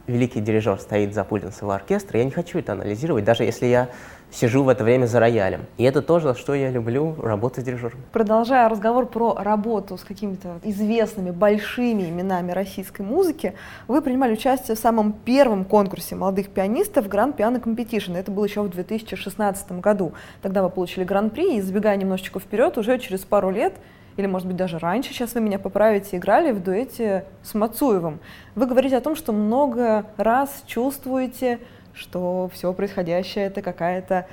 великий 0.07 0.41
дирижер 0.41 0.79
стоит 0.79 1.13
за 1.13 1.23
пультом 1.23 1.51
своего 1.51 1.73
оркестра, 1.73 2.19
я 2.19 2.25
не 2.25 2.31
хочу 2.31 2.59
это 2.59 2.73
анализировать, 2.73 3.23
даже 3.23 3.43
если 3.43 3.65
я 3.65 3.89
сижу 4.31 4.63
в 4.63 4.69
это 4.69 4.83
время 4.83 5.05
за 5.05 5.19
роялем. 5.19 5.61
И 5.77 5.83
это 5.83 6.01
тоже, 6.01 6.33
что 6.35 6.53
я 6.53 6.71
люблю, 6.71 7.15
работать 7.21 7.65
дирижером. 7.65 7.99
Продолжая 8.11 8.69
разговор 8.69 9.05
про 9.05 9.35
работу 9.35 9.97
с 9.97 10.03
какими-то 10.03 10.59
известными 10.63 11.31
большими 11.31 12.09
именами 12.09 12.51
российской 12.51 13.01
музыки, 13.01 13.53
вы 13.87 14.01
принимали 14.01 14.33
участие 14.33 14.75
в 14.75 14.79
самом 14.79 15.13
первом 15.13 15.65
конкурсе 15.65 16.15
молодых 16.15 16.49
пианистов 16.49 17.07
Grand 17.07 17.35
Piano 17.35 17.61
Competition. 17.61 18.17
Это 18.17 18.31
было 18.31 18.45
еще 18.45 18.61
в 18.61 18.69
2016 18.69 19.71
году. 19.73 20.13
Тогда 20.41 20.63
вы 20.63 20.69
получили 20.69 21.03
гран-при, 21.03 21.57
и 21.57 21.61
забегая 21.61 21.97
немножечко 21.97 22.39
вперед, 22.39 22.77
уже 22.77 22.97
через 22.99 23.21
пару 23.21 23.51
лет 23.51 23.73
или, 24.17 24.27
может 24.27 24.47
быть, 24.47 24.57
даже 24.57 24.77
раньше, 24.77 25.13
сейчас 25.13 25.33
вы 25.35 25.41
меня 25.41 25.57
поправите, 25.57 26.17
играли 26.17 26.51
в 26.51 26.61
дуэте 26.61 27.25
с 27.43 27.53
Мацуевым. 27.53 28.19
Вы 28.55 28.65
говорите 28.65 28.97
о 28.97 29.01
том, 29.01 29.15
что 29.15 29.31
много 29.31 30.05
раз 30.17 30.63
чувствуете 30.67 31.59
что 31.93 32.49
все 32.53 32.73
происходящее 32.73 33.45
это 33.45 33.61
какая-то 33.61 34.25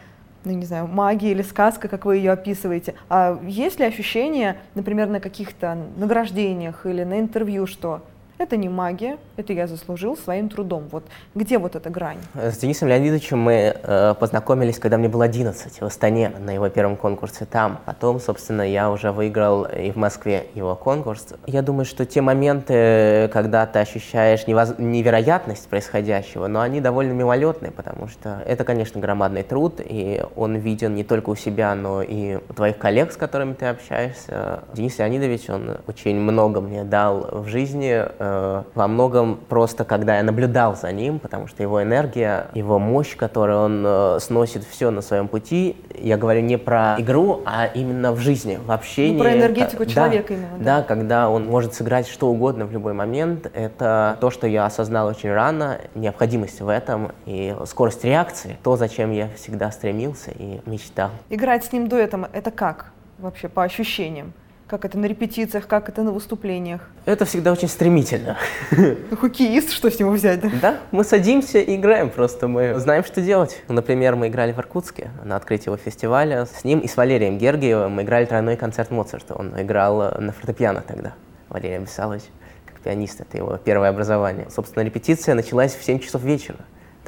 ну, 0.45 0.53
не 0.53 0.65
знаю, 0.65 0.87
магия 0.87 1.33
или 1.33 1.43
сказка, 1.43 1.89
как 1.89 2.05
вы 2.05 2.17
ее 2.17 2.33
описываете. 2.33 2.95
А 3.09 3.39
есть 3.45 3.81
ли 3.81 3.85
ощущение, 3.85 4.57
например, 4.75 5.09
на 5.09 5.21
каких-то 5.21 5.77
награждениях 5.97 6.87
или 6.87 7.03
на 7.05 7.19
интервью, 7.19 7.67
что 7.67 8.03
это 8.39 8.57
не 8.57 8.69
магия, 8.69 9.19
это 9.37 9.53
я 9.53 9.67
заслужил 9.67 10.17
своим 10.17 10.49
трудом. 10.49 10.85
Вот 10.91 11.05
где 11.35 11.59
вот 11.59 11.77
эта 11.77 11.91
грань? 11.91 12.19
С 12.35 12.59
Денисом 12.59 12.89
Леонидовичем 12.89 13.39
мы 13.39 13.77
э, 13.83 14.15
познакомились, 14.19 14.79
когда 14.79 14.97
мне 14.97 15.09
было 15.09 15.25
11, 15.25 15.81
в 15.81 15.85
Астане, 15.85 16.33
на 16.39 16.51
его 16.51 16.69
первом 16.69 16.97
конкурсе 16.97 17.45
там. 17.45 17.81
Потом, 17.85 18.21
собственно, 18.21 18.63
я 18.63 18.91
уже 18.91 19.11
выиграл 19.11 19.65
и 19.65 19.91
в 19.91 19.97
Москве 19.97 20.47
его 20.55 20.77
конкурс. 20.77 21.35
Я 21.47 21.63
думаю, 21.63 21.85
что 21.85 22.07
те 22.07 22.21
моменты, 22.21 23.29
когда 23.33 23.67
ты 23.67 23.81
ощущаешь 23.81 24.47
невоз... 24.47 24.75
невероятность 24.79 25.69
происходящего, 25.69 26.47
но 26.47 26.61
они 26.61 26.81
довольно 26.81 27.13
мимолетные, 27.13 27.73
потому 27.73 28.09
что 28.09 28.43
это, 28.47 28.65
конечно, 28.65 29.01
громадный 29.01 29.43
труд, 29.43 29.81
и 29.85 30.23
он 30.37 30.57
виден 30.57 30.95
не 30.95 31.05
только 31.05 31.31
у 31.31 31.35
себя, 31.35 31.75
но 31.75 32.03
и 32.03 32.37
у 32.37 32.55
твоих 32.55 32.79
коллег, 32.79 33.13
с 33.13 33.17
которыми 33.17 33.55
ты 33.55 33.67
общаешься. 33.67 34.61
Денис 34.75 34.99
Леонидович, 34.99 35.51
он 35.51 35.79
очень 35.87 36.17
много 36.17 36.61
мне 36.61 36.85
дал 36.85 37.43
в 37.43 37.49
жизни, 37.49 38.05
э, 38.29 38.63
во 38.75 38.89
многом 38.89 39.39
просто, 39.49 39.85
когда 39.85 40.17
я 40.17 40.23
наблюдал 40.23 40.77
за 40.77 40.93
ним, 40.93 41.19
потому 41.19 41.47
что 41.47 41.63
его 41.63 41.83
энергия, 41.83 42.47
его 42.55 42.79
мощь, 42.79 43.17
которую 43.17 43.59
он 43.59 43.85
э, 43.87 44.19
сносит 44.21 44.65
все 44.65 44.91
на 44.91 45.01
своем 45.01 45.29
пути, 45.29 45.77
я 45.95 46.17
говорю 46.17 46.41
не 46.43 46.59
про 46.59 46.97
игру, 46.99 47.43
а 47.45 47.67
именно 47.67 48.13
в 48.13 48.19
жизни, 48.19 48.59
в 48.65 48.71
общении. 48.71 49.17
Ну, 49.17 49.25
про 49.25 49.35
энергетику 49.35 49.85
да, 49.85 49.91
человека 49.91 50.35
именно. 50.35 50.59
Да? 50.59 50.79
да, 50.79 50.83
когда 50.83 51.29
он 51.29 51.47
может 51.47 51.75
сыграть 51.75 52.09
что 52.09 52.29
угодно 52.29 52.67
в 52.67 52.73
любой 52.73 52.93
момент, 52.93 53.51
это 53.53 54.17
то, 54.21 54.31
что 54.31 54.47
я 54.47 54.67
осознал 54.67 55.09
очень 55.09 55.33
рано, 55.33 55.79
необходимость 55.95 56.61
в 56.61 56.69
этом 56.69 57.13
и 57.27 57.57
скорость 57.67 58.05
реакции, 58.05 58.59
то, 58.63 58.77
зачем 58.77 59.11
я 59.13 59.29
всегда 59.37 59.71
стремился 59.71 60.31
и 60.31 60.61
мечтал. 60.67 61.11
Играть 61.31 61.65
с 61.65 61.73
ним 61.73 61.89
дуэтом, 61.89 62.27
это 62.33 62.51
как 62.51 62.93
вообще 63.19 63.49
по 63.49 63.63
ощущениям? 63.63 64.33
Как 64.69 64.85
это 64.85 64.99
на 64.99 65.07
репетициях, 65.07 65.67
как 65.67 65.89
это 65.89 66.03
на 66.03 66.13
выступлениях? 66.13 66.83
Это 67.07 67.25
всегда 67.25 67.53
очень 67.53 67.69
стремительно. 67.69 68.37
Ну, 69.11 69.17
хоккеист, 69.17 69.71
что 69.71 69.91
с 69.91 69.99
него 69.99 70.11
взять, 70.11 70.41
да? 70.41 70.51
Да, 70.61 70.77
мы 70.91 71.05
садимся 71.05 71.59
и 71.59 71.77
играем 71.77 72.11
просто, 72.11 72.49
мы 72.49 72.75
знаем, 72.79 73.03
что 73.03 73.23
делать. 73.23 73.63
Например, 73.69 74.15
мы 74.15 74.29
играли 74.29 74.53
в 74.53 74.59
Иркутске 74.59 75.11
на 75.25 75.37
открытии 75.37 75.69
его 75.69 75.79
фестиваля. 75.79 76.45
С 76.45 76.65
ним 76.65 76.81
и 76.81 76.87
с 76.87 76.99
Валерием 76.99 77.39
Гергиевым 77.39 77.93
мы 77.93 78.03
играли 78.03 78.27
тройной 78.27 78.59
концерт 78.59 78.91
Моцарта. 78.91 79.35
Он 79.35 79.59
играл 79.59 80.13
на 80.21 80.33
фортепиано 80.33 80.83
тогда, 80.87 81.15
Валерий 81.49 81.79
Абисалович, 81.79 82.25
как 82.67 82.79
пианист, 82.81 83.23
это 83.23 83.39
его 83.39 83.57
первое 83.57 83.89
образование. 83.89 84.49
Собственно, 84.51 84.85
репетиция 84.85 85.35
началась 85.35 85.75
в 85.75 85.83
7 85.83 85.99
часов 85.99 86.21
вечера 86.21 86.59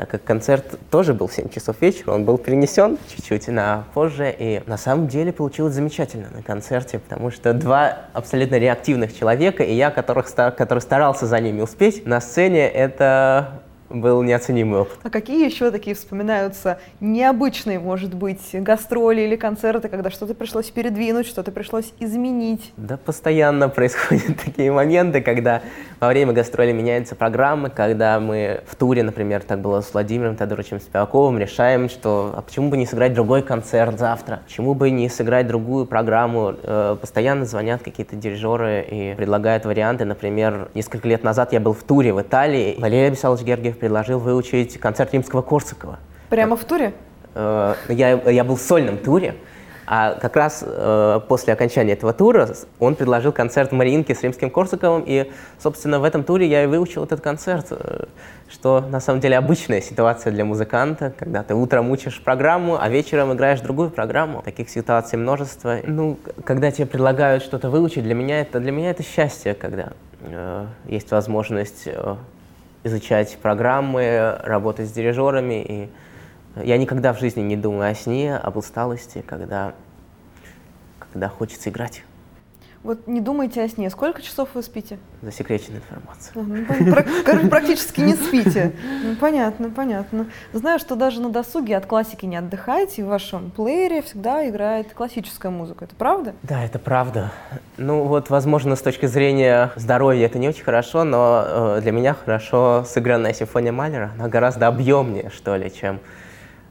так 0.00 0.08
как 0.08 0.24
концерт 0.24 0.78
тоже 0.90 1.12
был 1.12 1.26
в 1.26 1.34
7 1.34 1.50
часов 1.50 1.76
вечера, 1.82 2.12
он 2.12 2.24
был 2.24 2.38
перенесен 2.38 2.96
чуть-чуть 3.14 3.48
на 3.48 3.84
позже, 3.92 4.34
и 4.38 4.62
на 4.64 4.78
самом 4.78 5.08
деле 5.08 5.30
получилось 5.30 5.74
замечательно 5.74 6.28
на 6.34 6.42
концерте, 6.42 6.98
потому 6.98 7.30
что 7.30 7.52
два 7.52 8.06
абсолютно 8.14 8.54
реактивных 8.54 9.14
человека, 9.14 9.62
и 9.62 9.74
я, 9.74 9.90
которых, 9.90 10.34
который 10.34 10.78
старался 10.78 11.26
за 11.26 11.38
ними 11.38 11.60
успеть, 11.60 12.06
на 12.06 12.22
сцене 12.22 12.66
это 12.66 13.60
был 13.90 14.22
неоценимый 14.22 14.80
опыт. 14.80 14.98
А 15.02 15.10
какие 15.10 15.44
еще 15.44 15.70
такие 15.70 15.94
вспоминаются 15.94 16.78
необычные, 17.00 17.78
может 17.78 18.14
быть, 18.14 18.50
гастроли 18.52 19.22
или 19.22 19.36
концерты, 19.36 19.88
когда 19.88 20.10
что-то 20.10 20.34
пришлось 20.34 20.70
передвинуть, 20.70 21.26
что-то 21.26 21.52
пришлось 21.52 21.92
изменить? 21.98 22.72
Да, 22.76 22.96
постоянно 22.96 23.68
происходят 23.80 24.38
такие 24.44 24.72
моменты, 24.72 25.20
когда 25.20 25.62
во 25.98 26.08
время 26.08 26.32
гастроли 26.32 26.72
меняются 26.72 27.14
программы, 27.14 27.70
когда 27.70 28.20
мы 28.20 28.62
в 28.66 28.76
туре, 28.76 29.02
например, 29.02 29.42
так 29.42 29.60
было 29.60 29.80
с 29.80 29.92
Владимиром 29.92 30.36
Тодоровичем 30.36 30.80
Спиваковым, 30.80 31.38
решаем, 31.38 31.88
что 31.88 32.32
а 32.36 32.42
почему 32.42 32.70
бы 32.70 32.76
не 32.76 32.86
сыграть 32.86 33.14
другой 33.14 33.42
концерт 33.42 33.98
завтра, 33.98 34.40
почему 34.46 34.74
бы 34.74 34.90
не 34.90 35.08
сыграть 35.08 35.46
другую 35.46 35.86
программу. 35.86 36.54
Э, 36.62 36.96
постоянно 37.00 37.44
звонят 37.44 37.82
какие-то 37.82 38.16
дирижеры 38.16 38.86
и 38.88 39.14
предлагают 39.14 39.64
варианты. 39.64 40.04
Например, 40.04 40.68
несколько 40.74 41.08
лет 41.08 41.24
назад 41.24 41.52
я 41.52 41.60
был 41.60 41.72
в 41.72 41.82
туре 41.82 42.12
в 42.12 42.20
Италии, 42.20 42.76
Валерий 42.78 43.08
Абисалович 43.08 43.42
Гергиев 43.42 43.79
предложил 43.80 44.18
выучить 44.18 44.78
концерт 44.78 45.12
римского 45.12 45.42
Корсакова. 45.42 45.98
Прямо 46.28 46.56
в 46.56 46.64
туре? 46.64 46.92
Э, 47.34 47.74
я, 47.88 48.10
я 48.30 48.44
был 48.44 48.56
в 48.56 48.60
сольном 48.60 48.98
туре, 48.98 49.34
а 49.92 50.14
как 50.14 50.36
раз 50.36 50.62
э, 50.64 51.20
после 51.26 51.52
окончания 51.52 51.94
этого 51.94 52.12
тура 52.12 52.48
он 52.78 52.94
предложил 52.94 53.32
концерт 53.32 53.72
в 53.72 53.74
Мариинке 53.74 54.14
с 54.14 54.22
римским 54.22 54.48
Корсаковым, 54.48 55.02
и, 55.04 55.32
собственно, 55.58 55.98
в 55.98 56.04
этом 56.04 56.22
туре 56.22 56.46
я 56.46 56.62
и 56.62 56.66
выучил 56.66 57.02
этот 57.02 57.20
концерт, 57.20 57.66
э, 57.70 58.04
что 58.48 58.84
на 58.88 59.00
самом 59.00 59.20
деле 59.20 59.36
обычная 59.36 59.80
ситуация 59.80 60.32
для 60.32 60.44
музыканта, 60.44 61.12
когда 61.18 61.42
ты 61.42 61.56
утром 61.56 61.90
учишь 61.90 62.22
программу, 62.22 62.80
а 62.80 62.88
вечером 62.88 63.32
играешь 63.32 63.60
другую 63.62 63.90
программу. 63.90 64.42
Таких 64.42 64.70
ситуаций 64.70 65.18
множество. 65.18 65.78
Ну, 65.84 66.18
когда 66.44 66.70
тебе 66.70 66.86
предлагают 66.86 67.42
что-то 67.42 67.68
выучить, 67.68 68.04
для 68.04 68.14
меня 68.14 68.42
это, 68.42 68.60
для 68.60 68.70
меня 68.70 68.90
это 68.90 69.02
счастье, 69.02 69.54
когда 69.54 69.88
э, 70.20 70.66
есть 70.86 71.10
возможность 71.10 71.82
э, 71.86 72.14
изучать 72.84 73.38
программы, 73.38 74.38
работать 74.42 74.88
с 74.88 74.92
дирижерами 74.92 75.62
и 75.62 75.88
я 76.56 76.78
никогда 76.78 77.12
в 77.12 77.20
жизни 77.20 77.42
не 77.42 77.56
думаю 77.56 77.92
о 77.92 77.94
сне, 77.94 78.36
об 78.36 78.56
усталости, 78.56 79.22
когда, 79.26 79.72
когда 80.98 81.28
хочется 81.28 81.70
играть. 81.70 82.02
Вот 82.82 83.06
не 83.06 83.20
думайте 83.20 83.62
о 83.62 83.68
сне. 83.68 83.90
Сколько 83.90 84.22
часов 84.22 84.48
вы 84.54 84.62
спите? 84.62 84.98
Засекреченная 85.20 85.80
информация. 85.80 86.32
Ну, 87.42 87.48
практически 87.50 88.00
не 88.00 88.14
спите. 88.14 88.72
Ну, 89.04 89.16
понятно, 89.16 89.68
понятно. 89.68 90.26
Знаю, 90.54 90.78
что 90.78 90.96
даже 90.96 91.20
на 91.20 91.28
досуге 91.28 91.76
от 91.76 91.84
классики 91.84 92.24
не 92.24 92.36
отдыхаете, 92.36 93.02
и 93.02 93.04
в 93.04 93.08
вашем 93.08 93.50
плеере 93.50 94.00
всегда 94.00 94.48
играет 94.48 94.94
классическая 94.94 95.50
музыка. 95.50 95.84
Это 95.84 95.94
правда? 95.94 96.34
Да, 96.42 96.64
это 96.64 96.78
правда. 96.78 97.32
Ну 97.76 98.04
вот, 98.04 98.30
возможно, 98.30 98.76
с 98.76 98.80
точки 98.80 99.04
зрения 99.04 99.72
здоровья 99.76 100.24
это 100.24 100.38
не 100.38 100.48
очень 100.48 100.64
хорошо, 100.64 101.04
но 101.04 101.44
э, 101.44 101.80
для 101.82 101.92
меня 101.92 102.14
хорошо 102.14 102.84
сыгранная 102.86 103.34
симфония 103.34 103.72
Малера. 103.72 104.12
Она 104.18 104.28
гораздо 104.28 104.68
объемнее, 104.68 105.30
что 105.34 105.54
ли, 105.54 105.70
чем 105.70 106.00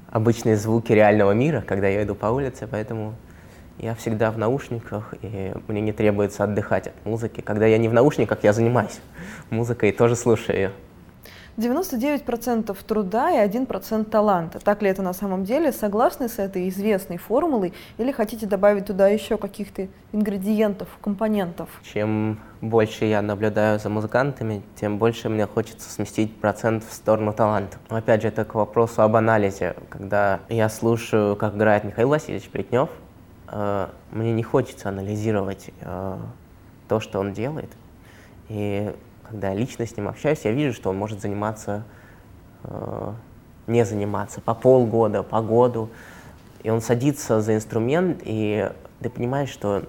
обычные 0.09 0.55
звуки 0.55 0.91
реального 0.91 1.33
мира, 1.33 1.63
когда 1.67 1.87
я 1.87 2.01
иду 2.01 2.15
по 2.15 2.27
улице, 2.27 2.67
поэтому 2.69 3.13
я 3.79 3.95
всегда 3.95 4.31
в 4.31 4.37
наушниках, 4.37 5.13
и 5.21 5.53
мне 5.67 5.81
не 5.81 5.91
требуется 5.91 6.43
отдыхать 6.43 6.87
от 6.87 7.05
музыки. 7.05 7.41
Когда 7.41 7.65
я 7.65 7.77
не 7.77 7.87
в 7.87 7.93
наушниках, 7.93 8.43
я 8.43 8.53
занимаюсь 8.53 8.99
музыкой 9.49 9.89
и 9.89 9.91
тоже 9.91 10.15
слушаю 10.15 10.55
ее. 10.55 10.71
99% 11.57 12.77
труда 12.87 13.31
и 13.31 13.47
1% 13.47 14.05
таланта. 14.05 14.59
Так 14.59 14.81
ли 14.81 14.89
это 14.89 15.01
на 15.01 15.11
самом 15.13 15.43
деле? 15.43 15.73
Согласны 15.73 16.29
с 16.29 16.39
этой 16.39 16.69
известной 16.69 17.17
формулой 17.17 17.73
или 17.97 18.13
хотите 18.13 18.45
добавить 18.45 18.85
туда 18.85 19.09
еще 19.09 19.37
каких-то 19.37 19.87
ингредиентов, 20.13 20.87
компонентов? 21.01 21.69
Чем 21.83 22.39
больше 22.61 23.05
я 23.05 23.21
наблюдаю 23.21 23.77
за 23.77 23.89
музыкантами, 23.89 24.61
тем 24.79 24.97
больше 24.97 25.27
мне 25.27 25.45
хочется 25.47 25.89
сместить 25.89 26.39
процент 26.39 26.85
в 26.85 26.93
сторону 26.93 27.33
таланта. 27.33 27.77
Опять 27.89 28.21
же, 28.21 28.29
это 28.29 28.45
к 28.45 28.55
вопросу 28.55 29.01
об 29.01 29.17
анализе. 29.17 29.75
Когда 29.89 30.39
я 30.47 30.69
слушаю, 30.69 31.35
как 31.35 31.55
играет 31.55 31.83
Михаил 31.83 32.07
Васильевич 32.09 32.49
Плетнев, 32.49 32.89
мне 34.11 34.33
не 34.33 34.43
хочется 34.43 34.89
анализировать 34.89 35.71
э, 35.81 36.17
то, 36.87 36.99
что 36.99 37.19
он 37.19 37.33
делает. 37.33 37.69
И 38.49 38.93
когда 39.29 39.49
я 39.49 39.55
лично 39.55 39.85
с 39.85 39.95
ним 39.95 40.07
общаюсь, 40.07 40.41
я 40.43 40.51
вижу, 40.51 40.73
что 40.73 40.89
он 40.89 40.97
может 40.97 41.21
заниматься, 41.21 41.83
э, 42.63 43.13
не 43.67 43.85
заниматься 43.85 44.41
по 44.41 44.53
полгода, 44.53 45.23
по 45.23 45.41
году. 45.41 45.89
И 46.63 46.69
он 46.69 46.81
садится 46.81 47.41
за 47.41 47.55
инструмент, 47.55 48.21
и 48.25 48.69
ты 49.01 49.09
понимаешь, 49.09 49.49
что 49.49 49.83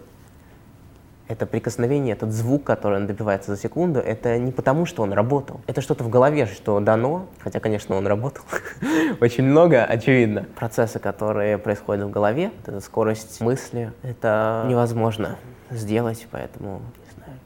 это 1.30 1.46
прикосновение, 1.46 2.14
этот 2.14 2.32
звук, 2.32 2.64
который 2.64 2.98
он 2.98 3.06
добивается 3.06 3.54
за 3.54 3.60
секунду, 3.60 4.00
это 4.00 4.36
не 4.36 4.50
потому, 4.50 4.84
что 4.84 5.02
он 5.02 5.12
работал. 5.12 5.60
Это 5.68 5.80
что-то 5.80 6.02
в 6.02 6.10
голове, 6.10 6.46
что 6.46 6.80
дано, 6.80 7.26
хотя, 7.38 7.60
конечно, 7.60 7.94
он 7.94 8.06
работал 8.06 8.42
очень 9.20 9.44
много, 9.44 9.84
очевидно. 9.84 10.46
Процессы, 10.56 10.98
которые 10.98 11.56
происходят 11.56 12.04
в 12.04 12.10
голове, 12.10 12.50
эта 12.66 12.80
скорость 12.80 13.40
мысли, 13.40 13.92
это 14.02 14.64
невозможно 14.68 15.36
сделать, 15.70 16.26
поэтому 16.32 16.82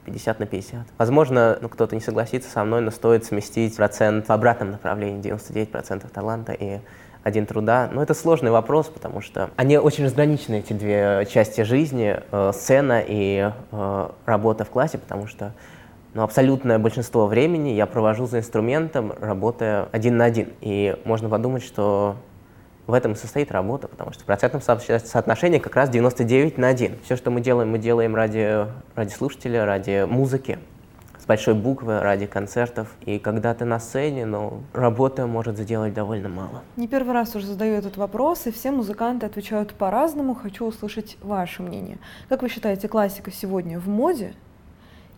50 0.06 0.40
на 0.40 0.46
50. 0.46 0.80
Возможно, 0.96 1.58
ну, 1.60 1.68
кто-то 1.68 1.94
не 1.94 2.00
согласится 2.00 2.50
со 2.50 2.64
мной, 2.64 2.80
но 2.80 2.90
стоит 2.90 3.26
сместить 3.26 3.76
процент 3.76 4.28
в 4.28 4.32
обратном 4.32 4.70
направлении, 4.70 5.20
99% 5.22 6.08
таланта 6.10 6.52
и 6.52 6.80
один 7.24 7.46
труда. 7.46 7.88
Но 7.90 8.02
это 8.02 8.14
сложный 8.14 8.52
вопрос, 8.52 8.86
потому 8.86 9.20
что 9.20 9.50
они 9.56 9.78
очень 9.78 10.04
разграничены, 10.04 10.56
эти 10.56 10.72
две 10.72 11.26
части 11.28 11.62
жизни, 11.62 12.20
э, 12.30 12.52
сцена 12.54 13.02
и 13.04 13.50
э, 13.72 14.08
работа 14.26 14.64
в 14.64 14.70
классе, 14.70 14.98
потому 14.98 15.26
что 15.26 15.52
ну, 16.12 16.22
абсолютное 16.22 16.78
большинство 16.78 17.26
времени 17.26 17.70
я 17.70 17.86
провожу 17.86 18.26
за 18.26 18.38
инструментом, 18.38 19.12
работая 19.18 19.88
один 19.90 20.18
на 20.18 20.26
один. 20.26 20.50
И 20.60 20.96
можно 21.04 21.28
подумать, 21.28 21.64
что 21.64 22.16
в 22.86 22.92
этом 22.92 23.12
и 23.12 23.14
состоит 23.16 23.50
работа, 23.50 23.88
потому 23.88 24.12
что 24.12 24.22
в 24.22 24.26
процентном 24.26 24.62
соотношении 24.62 25.58
как 25.58 25.74
раз 25.74 25.88
99 25.88 26.58
на 26.58 26.68
1. 26.68 26.98
Все, 27.04 27.16
что 27.16 27.30
мы 27.30 27.40
делаем, 27.40 27.70
мы 27.70 27.78
делаем 27.78 28.14
ради, 28.14 28.66
ради 28.94 29.12
слушателя, 29.12 29.64
ради 29.64 30.04
музыки, 30.04 30.58
с 31.24 31.26
большой 31.26 31.54
буквы, 31.54 32.00
ради 32.00 32.26
концертов. 32.26 32.88
И 33.06 33.18
когда 33.18 33.54
ты 33.54 33.64
на 33.64 33.80
сцене, 33.80 34.26
ну, 34.26 34.60
работа 34.74 35.26
может 35.26 35.56
сделать 35.56 35.94
довольно 35.94 36.28
мало. 36.28 36.62
Не 36.76 36.86
первый 36.86 37.14
раз 37.14 37.34
уже 37.34 37.46
задаю 37.46 37.74
этот 37.74 37.96
вопрос, 37.96 38.46
и 38.46 38.50
все 38.50 38.70
музыканты 38.70 39.24
отвечают 39.24 39.72
по-разному. 39.72 40.34
Хочу 40.34 40.66
услышать 40.66 41.16
ваше 41.22 41.62
мнение. 41.62 41.96
Как 42.28 42.42
вы 42.42 42.50
считаете, 42.50 42.88
классика 42.88 43.30
сегодня 43.30 43.80
в 43.80 43.88
моде 43.88 44.34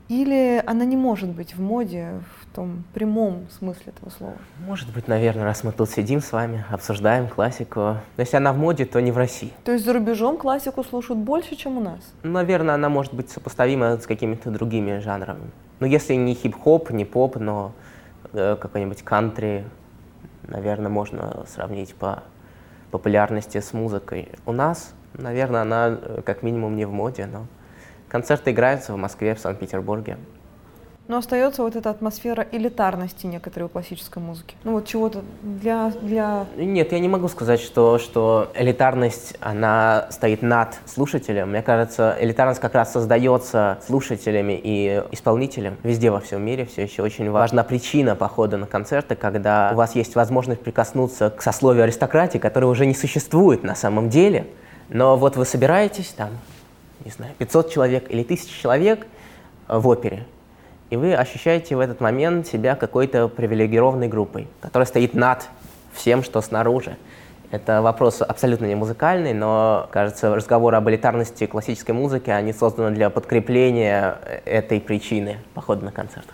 или 0.09 0.63
она 0.65 0.85
не 0.85 0.97
может 0.97 1.31
быть 1.31 1.57
в 1.57 1.61
моде 1.61 2.23
в 2.39 2.46
том 2.57 2.85
прямом 2.95 3.47
смысле 3.51 3.93
этого 3.95 4.11
слова? 4.11 4.35
Может 4.67 4.93
быть, 4.93 5.07
наверное, 5.09 5.45
раз 5.45 5.63
мы 5.63 5.73
тут 5.73 5.91
сидим 5.91 6.21
с 6.21 6.33
вами, 6.33 6.65
обсуждаем 6.71 7.29
классику. 7.29 7.81
Но 7.81 7.99
если 8.19 8.39
она 8.39 8.53
в 8.53 8.59
моде, 8.59 8.87
то 8.87 9.01
не 9.01 9.13
в 9.13 9.19
России. 9.19 9.53
То 9.65 9.73
есть 9.73 9.85
за 9.85 9.93
рубежом 9.93 10.39
классику 10.39 10.83
слушают 10.83 11.21
больше, 11.21 11.55
чем 11.55 11.77
у 11.77 11.81
нас? 11.81 12.01
Наверное, 12.23 12.75
она 12.75 12.89
может 12.89 13.13
быть 13.13 13.31
сопоставима 13.31 13.99
с 13.99 14.07
какими-то 14.07 14.51
другими 14.51 14.99
жанрами. 14.99 15.51
Ну, 15.81 15.87
если 15.87 16.15
не 16.15 16.35
хип-хоп, 16.35 16.91
не 16.91 17.05
поп, 17.05 17.37
но 17.37 17.73
э, 18.33 18.57
какой-нибудь 18.59 19.03
кантри, 19.03 19.67
наверное, 20.49 20.89
можно 20.89 21.45
сравнить 21.47 21.95
по 21.95 22.23
популярности 22.91 23.61
с 23.61 23.75
музыкой. 23.75 24.31
У 24.47 24.53
нас, 24.53 24.95
наверное, 25.13 25.61
она 25.61 25.99
э, 26.01 26.23
как 26.25 26.43
минимум 26.43 26.75
не 26.75 26.87
в 26.87 26.93
моде, 26.93 27.27
но 27.27 27.47
Концерты 28.09 28.53
играются 28.53 28.93
в 28.93 28.97
Москве, 28.97 29.35
в 29.35 29.41
Санкт-Петербурге. 29.41 30.17
Но 31.09 31.19
остается 31.19 31.63
вот 31.63 31.77
эта 31.77 31.91
атмосфера 31.91 32.47
элитарности 32.51 33.27
некоторой 33.27 33.67
у 33.67 33.69
классической 33.69 34.21
музыки. 34.21 34.57
Ну 34.65 34.73
вот 34.73 34.87
чего-то 34.87 35.23
для, 35.43 35.93
для... 36.03 36.47
Нет, 36.57 36.91
я 36.91 36.99
не 36.99 37.09
могу 37.09 37.29
сказать, 37.29 37.61
что, 37.61 37.99
что 37.99 38.51
элитарность, 38.55 39.37
она 39.41 40.09
стоит 40.11 40.43
над 40.43 40.77
слушателем. 40.85 41.51
Мне 41.51 41.63
кажется, 41.63 42.17
элитарность 42.19 42.61
как 42.61 42.75
раз 42.75 42.93
создается 42.93 43.79
слушателями 43.87 44.61
и 44.61 45.03
исполнителем. 45.13 45.77
Везде 45.85 46.11
во 46.11 46.19
всем 46.19 46.43
мире 46.43 46.67
все 46.67 46.83
еще 46.83 47.03
очень 47.03 47.31
важна 47.31 47.63
причина 47.63 48.17
похода 48.17 48.57
на 48.57 48.67
концерты, 48.67 49.15
когда 49.15 49.71
у 49.73 49.77
вас 49.77 49.95
есть 49.95 50.17
возможность 50.17 50.61
прикоснуться 50.61 51.31
к 51.31 51.41
сословию 51.41 51.85
аристократии, 51.85 52.39
которое 52.39 52.67
уже 52.67 52.85
не 52.85 52.95
существует 52.95 53.63
на 53.63 53.77
самом 53.77 54.11
деле. 54.11 54.49
Но 54.89 55.17
вот 55.17 55.37
вы 55.37 55.45
собираетесь 55.45 56.09
там, 56.09 56.31
не 57.05 57.13
знаю, 57.13 57.33
500 57.39 57.71
человек 57.71 58.11
или 58.11 58.23
1000 58.23 58.61
человек 58.61 59.07
в 59.69 59.87
опере, 59.89 60.27
и 60.91 60.97
вы 60.97 61.15
ощущаете 61.15 61.77
в 61.77 61.81
этот 61.81 62.01
момент 62.01 62.47
себя 62.47 62.77
какой-то 62.77 63.29
привилегированной 63.29 64.09
группой, 64.09 64.49
которая 64.61 64.87
стоит 64.87 65.15
над 65.15 65.49
всем, 65.93 66.23
что 66.23 66.41
снаружи. 66.41 66.97
Это 67.51 67.81
вопрос 67.81 68.23
абсолютно 68.23 68.67
не 68.67 68.75
музыкальный, 68.75 69.33
но, 69.33 69.89
кажется, 69.93 70.35
разговоры 70.35 70.77
об 70.77 70.89
элитарности 70.89 71.47
классической 71.47 71.93
музыки, 71.93 72.31
они 72.31 72.53
созданы 72.53 72.95
для 72.95 73.09
подкрепления 73.09 74.19
э, 74.23 74.41
этой 74.45 74.81
причины 74.81 75.39
похода 75.55 75.85
на 75.85 75.93
концерт. 75.93 76.27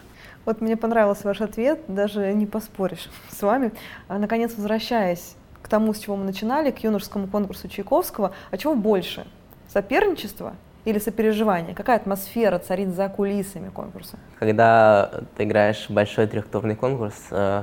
Вот 0.46 0.60
мне 0.60 0.76
понравился 0.76 1.26
ваш 1.28 1.40
ответ, 1.40 1.80
даже 1.86 2.32
не 2.32 2.46
поспоришь 2.46 3.10
с 3.30 3.42
вами. 3.42 3.72
А, 4.08 4.18
наконец, 4.18 4.54
возвращаясь 4.56 5.36
к 5.60 5.68
тому, 5.68 5.92
с 5.94 5.98
чего 5.98 6.16
мы 6.16 6.24
начинали, 6.24 6.70
к 6.70 6.78
юношескому 6.78 7.28
конкурсу 7.28 7.68
Чайковского, 7.68 8.32
а 8.50 8.56
чего 8.56 8.74
больше? 8.74 9.26
Соперничество 9.72 10.54
или 10.84 10.98
сопереживание? 10.98 11.74
Какая 11.74 11.96
атмосфера 11.96 12.58
царит 12.58 12.88
за 12.94 13.08
кулисами 13.08 13.68
конкурса? 13.68 14.18
Когда 14.38 15.22
ты 15.36 15.44
играешь 15.44 15.86
большой 15.88 16.26
трехтурный 16.26 16.74
конкурс, 16.74 17.14
э, 17.30 17.62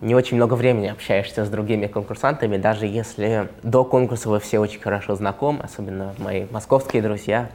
не 0.00 0.14
очень 0.14 0.36
много 0.36 0.54
времени 0.54 0.86
общаешься 0.86 1.44
с 1.44 1.48
другими 1.50 1.86
конкурсантами, 1.86 2.56
даже 2.56 2.86
если 2.86 3.48
до 3.62 3.84
конкурса 3.84 4.28
вы 4.28 4.40
все 4.40 4.58
очень 4.58 4.80
хорошо 4.80 5.14
знакомы, 5.16 5.60
особенно 5.64 6.14
мои 6.18 6.46
московские 6.50 7.02
друзья, 7.02 7.50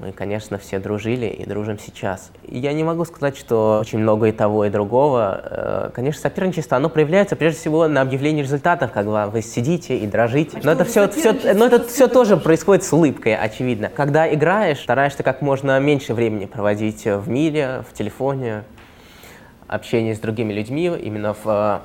мы, 0.00 0.10
конечно, 0.12 0.58
все 0.58 0.80
дружили 0.80 1.26
и 1.26 1.46
дружим 1.46 1.78
сейчас. 1.78 2.32
Я 2.48 2.72
не 2.72 2.82
могу 2.82 3.04
сказать, 3.04 3.36
что 3.36 3.78
очень 3.80 4.00
много 4.00 4.26
и 4.26 4.32
того, 4.32 4.64
и 4.64 4.70
другого. 4.70 5.40
Э, 5.44 5.90
конечно, 5.94 6.20
соперничество, 6.20 6.76
оно 6.76 6.88
проявляется 6.88 7.36
прежде 7.36 7.60
всего 7.60 7.86
на 7.86 8.00
объявлении 8.00 8.42
результатов, 8.42 8.90
когда 8.92 9.28
вы 9.28 9.40
сидите 9.40 9.96
и 9.96 10.06
дрожите. 10.06 10.58
А 10.58 10.66
но 10.66 10.72
это 10.72 10.84
все, 10.84 11.08
все, 11.08 11.32
но 11.54 11.66
это 11.66 11.84
все 11.84 12.08
тоже 12.08 12.36
происходит 12.36 12.82
с 12.82 12.92
улыбкой, 12.92 13.36
очевидно. 13.36 13.88
Когда 13.88 14.32
играешь, 14.32 14.80
стараешься 14.80 15.22
как 15.22 15.42
можно 15.42 15.78
меньше 15.78 16.12
времени 16.12 16.46
проводить 16.46 17.04
в 17.04 17.28
мире, 17.28 17.84
в 17.88 17.94
телефоне. 17.94 18.64
общения 19.68 20.14
с 20.14 20.18
другими 20.18 20.52
людьми, 20.52 20.86
именно 20.86 21.34
в, 21.34 21.44
в 21.44 21.82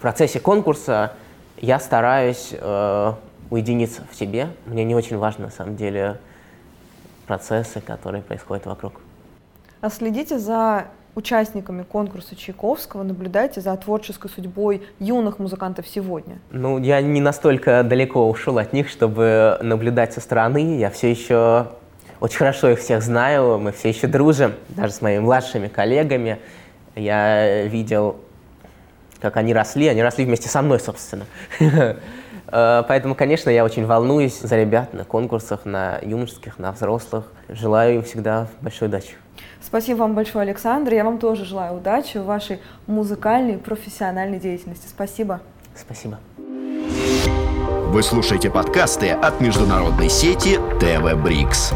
процессе 0.00 0.40
конкурса 0.40 1.12
я 1.58 1.78
стараюсь 1.78 2.48
э, 2.52 3.12
уединиться 3.50 4.02
в 4.10 4.16
себе. 4.16 4.48
Мне 4.64 4.84
не 4.84 4.94
очень 4.94 5.18
важно, 5.18 5.46
на 5.46 5.50
самом 5.50 5.76
деле, 5.76 6.18
процессы, 7.24 7.80
которые 7.80 8.22
происходят 8.22 8.66
вокруг. 8.66 9.00
А 9.80 9.90
следите 9.90 10.38
за 10.38 10.86
участниками 11.14 11.82
конкурса 11.82 12.34
Чайковского, 12.34 13.02
наблюдайте 13.02 13.60
за 13.60 13.76
творческой 13.76 14.30
судьбой 14.30 14.82
юных 14.98 15.38
музыкантов 15.38 15.86
сегодня? 15.86 16.38
Ну, 16.50 16.78
я 16.78 17.00
не 17.00 17.20
настолько 17.20 17.82
далеко 17.82 18.28
ушел 18.28 18.58
от 18.58 18.72
них, 18.72 18.88
чтобы 18.88 19.58
наблюдать 19.62 20.12
со 20.12 20.20
стороны. 20.20 20.78
Я 20.78 20.90
все 20.90 21.10
еще 21.10 21.68
очень 22.20 22.38
хорошо 22.38 22.70
их 22.70 22.80
всех 22.80 23.02
знаю, 23.02 23.58
мы 23.58 23.72
все 23.72 23.90
еще 23.90 24.06
дружим, 24.06 24.54
даже 24.70 24.92
с 24.92 25.02
моими 25.02 25.20
младшими 25.20 25.68
коллегами. 25.68 26.38
Я 26.96 27.64
видел, 27.64 28.16
как 29.20 29.36
они 29.36 29.52
росли, 29.52 29.88
они 29.88 30.02
росли 30.02 30.24
вместе 30.24 30.48
со 30.48 30.62
мной, 30.62 30.80
собственно. 30.80 31.26
Э, 32.48 32.82
поэтому, 32.86 33.14
конечно, 33.14 33.50
я 33.50 33.64
очень 33.64 33.86
волнуюсь 33.86 34.38
за 34.38 34.56
ребят 34.56 34.92
на 34.94 35.04
конкурсах, 35.04 35.64
на 35.64 35.98
юношеских, 36.02 36.58
на 36.58 36.72
взрослых. 36.72 37.24
Желаю 37.48 37.96
им 37.96 38.02
всегда 38.02 38.48
большой 38.60 38.88
удачи. 38.88 39.14
Спасибо 39.60 39.98
вам 39.98 40.14
большое, 40.14 40.42
Александр. 40.42 40.92
Я 40.92 41.04
вам 41.04 41.18
тоже 41.18 41.44
желаю 41.44 41.76
удачи 41.76 42.18
в 42.18 42.24
вашей 42.24 42.60
музыкальной, 42.86 43.58
профессиональной 43.58 44.38
деятельности. 44.38 44.86
Спасибо. 44.88 45.40
Спасибо. 45.74 46.18
Вы 46.36 48.02
слушаете 48.02 48.50
подкасты 48.50 49.10
от 49.10 49.40
международной 49.40 50.10
сети 50.10 50.58
ТВ 50.80 51.14
Брикс. 51.22 51.72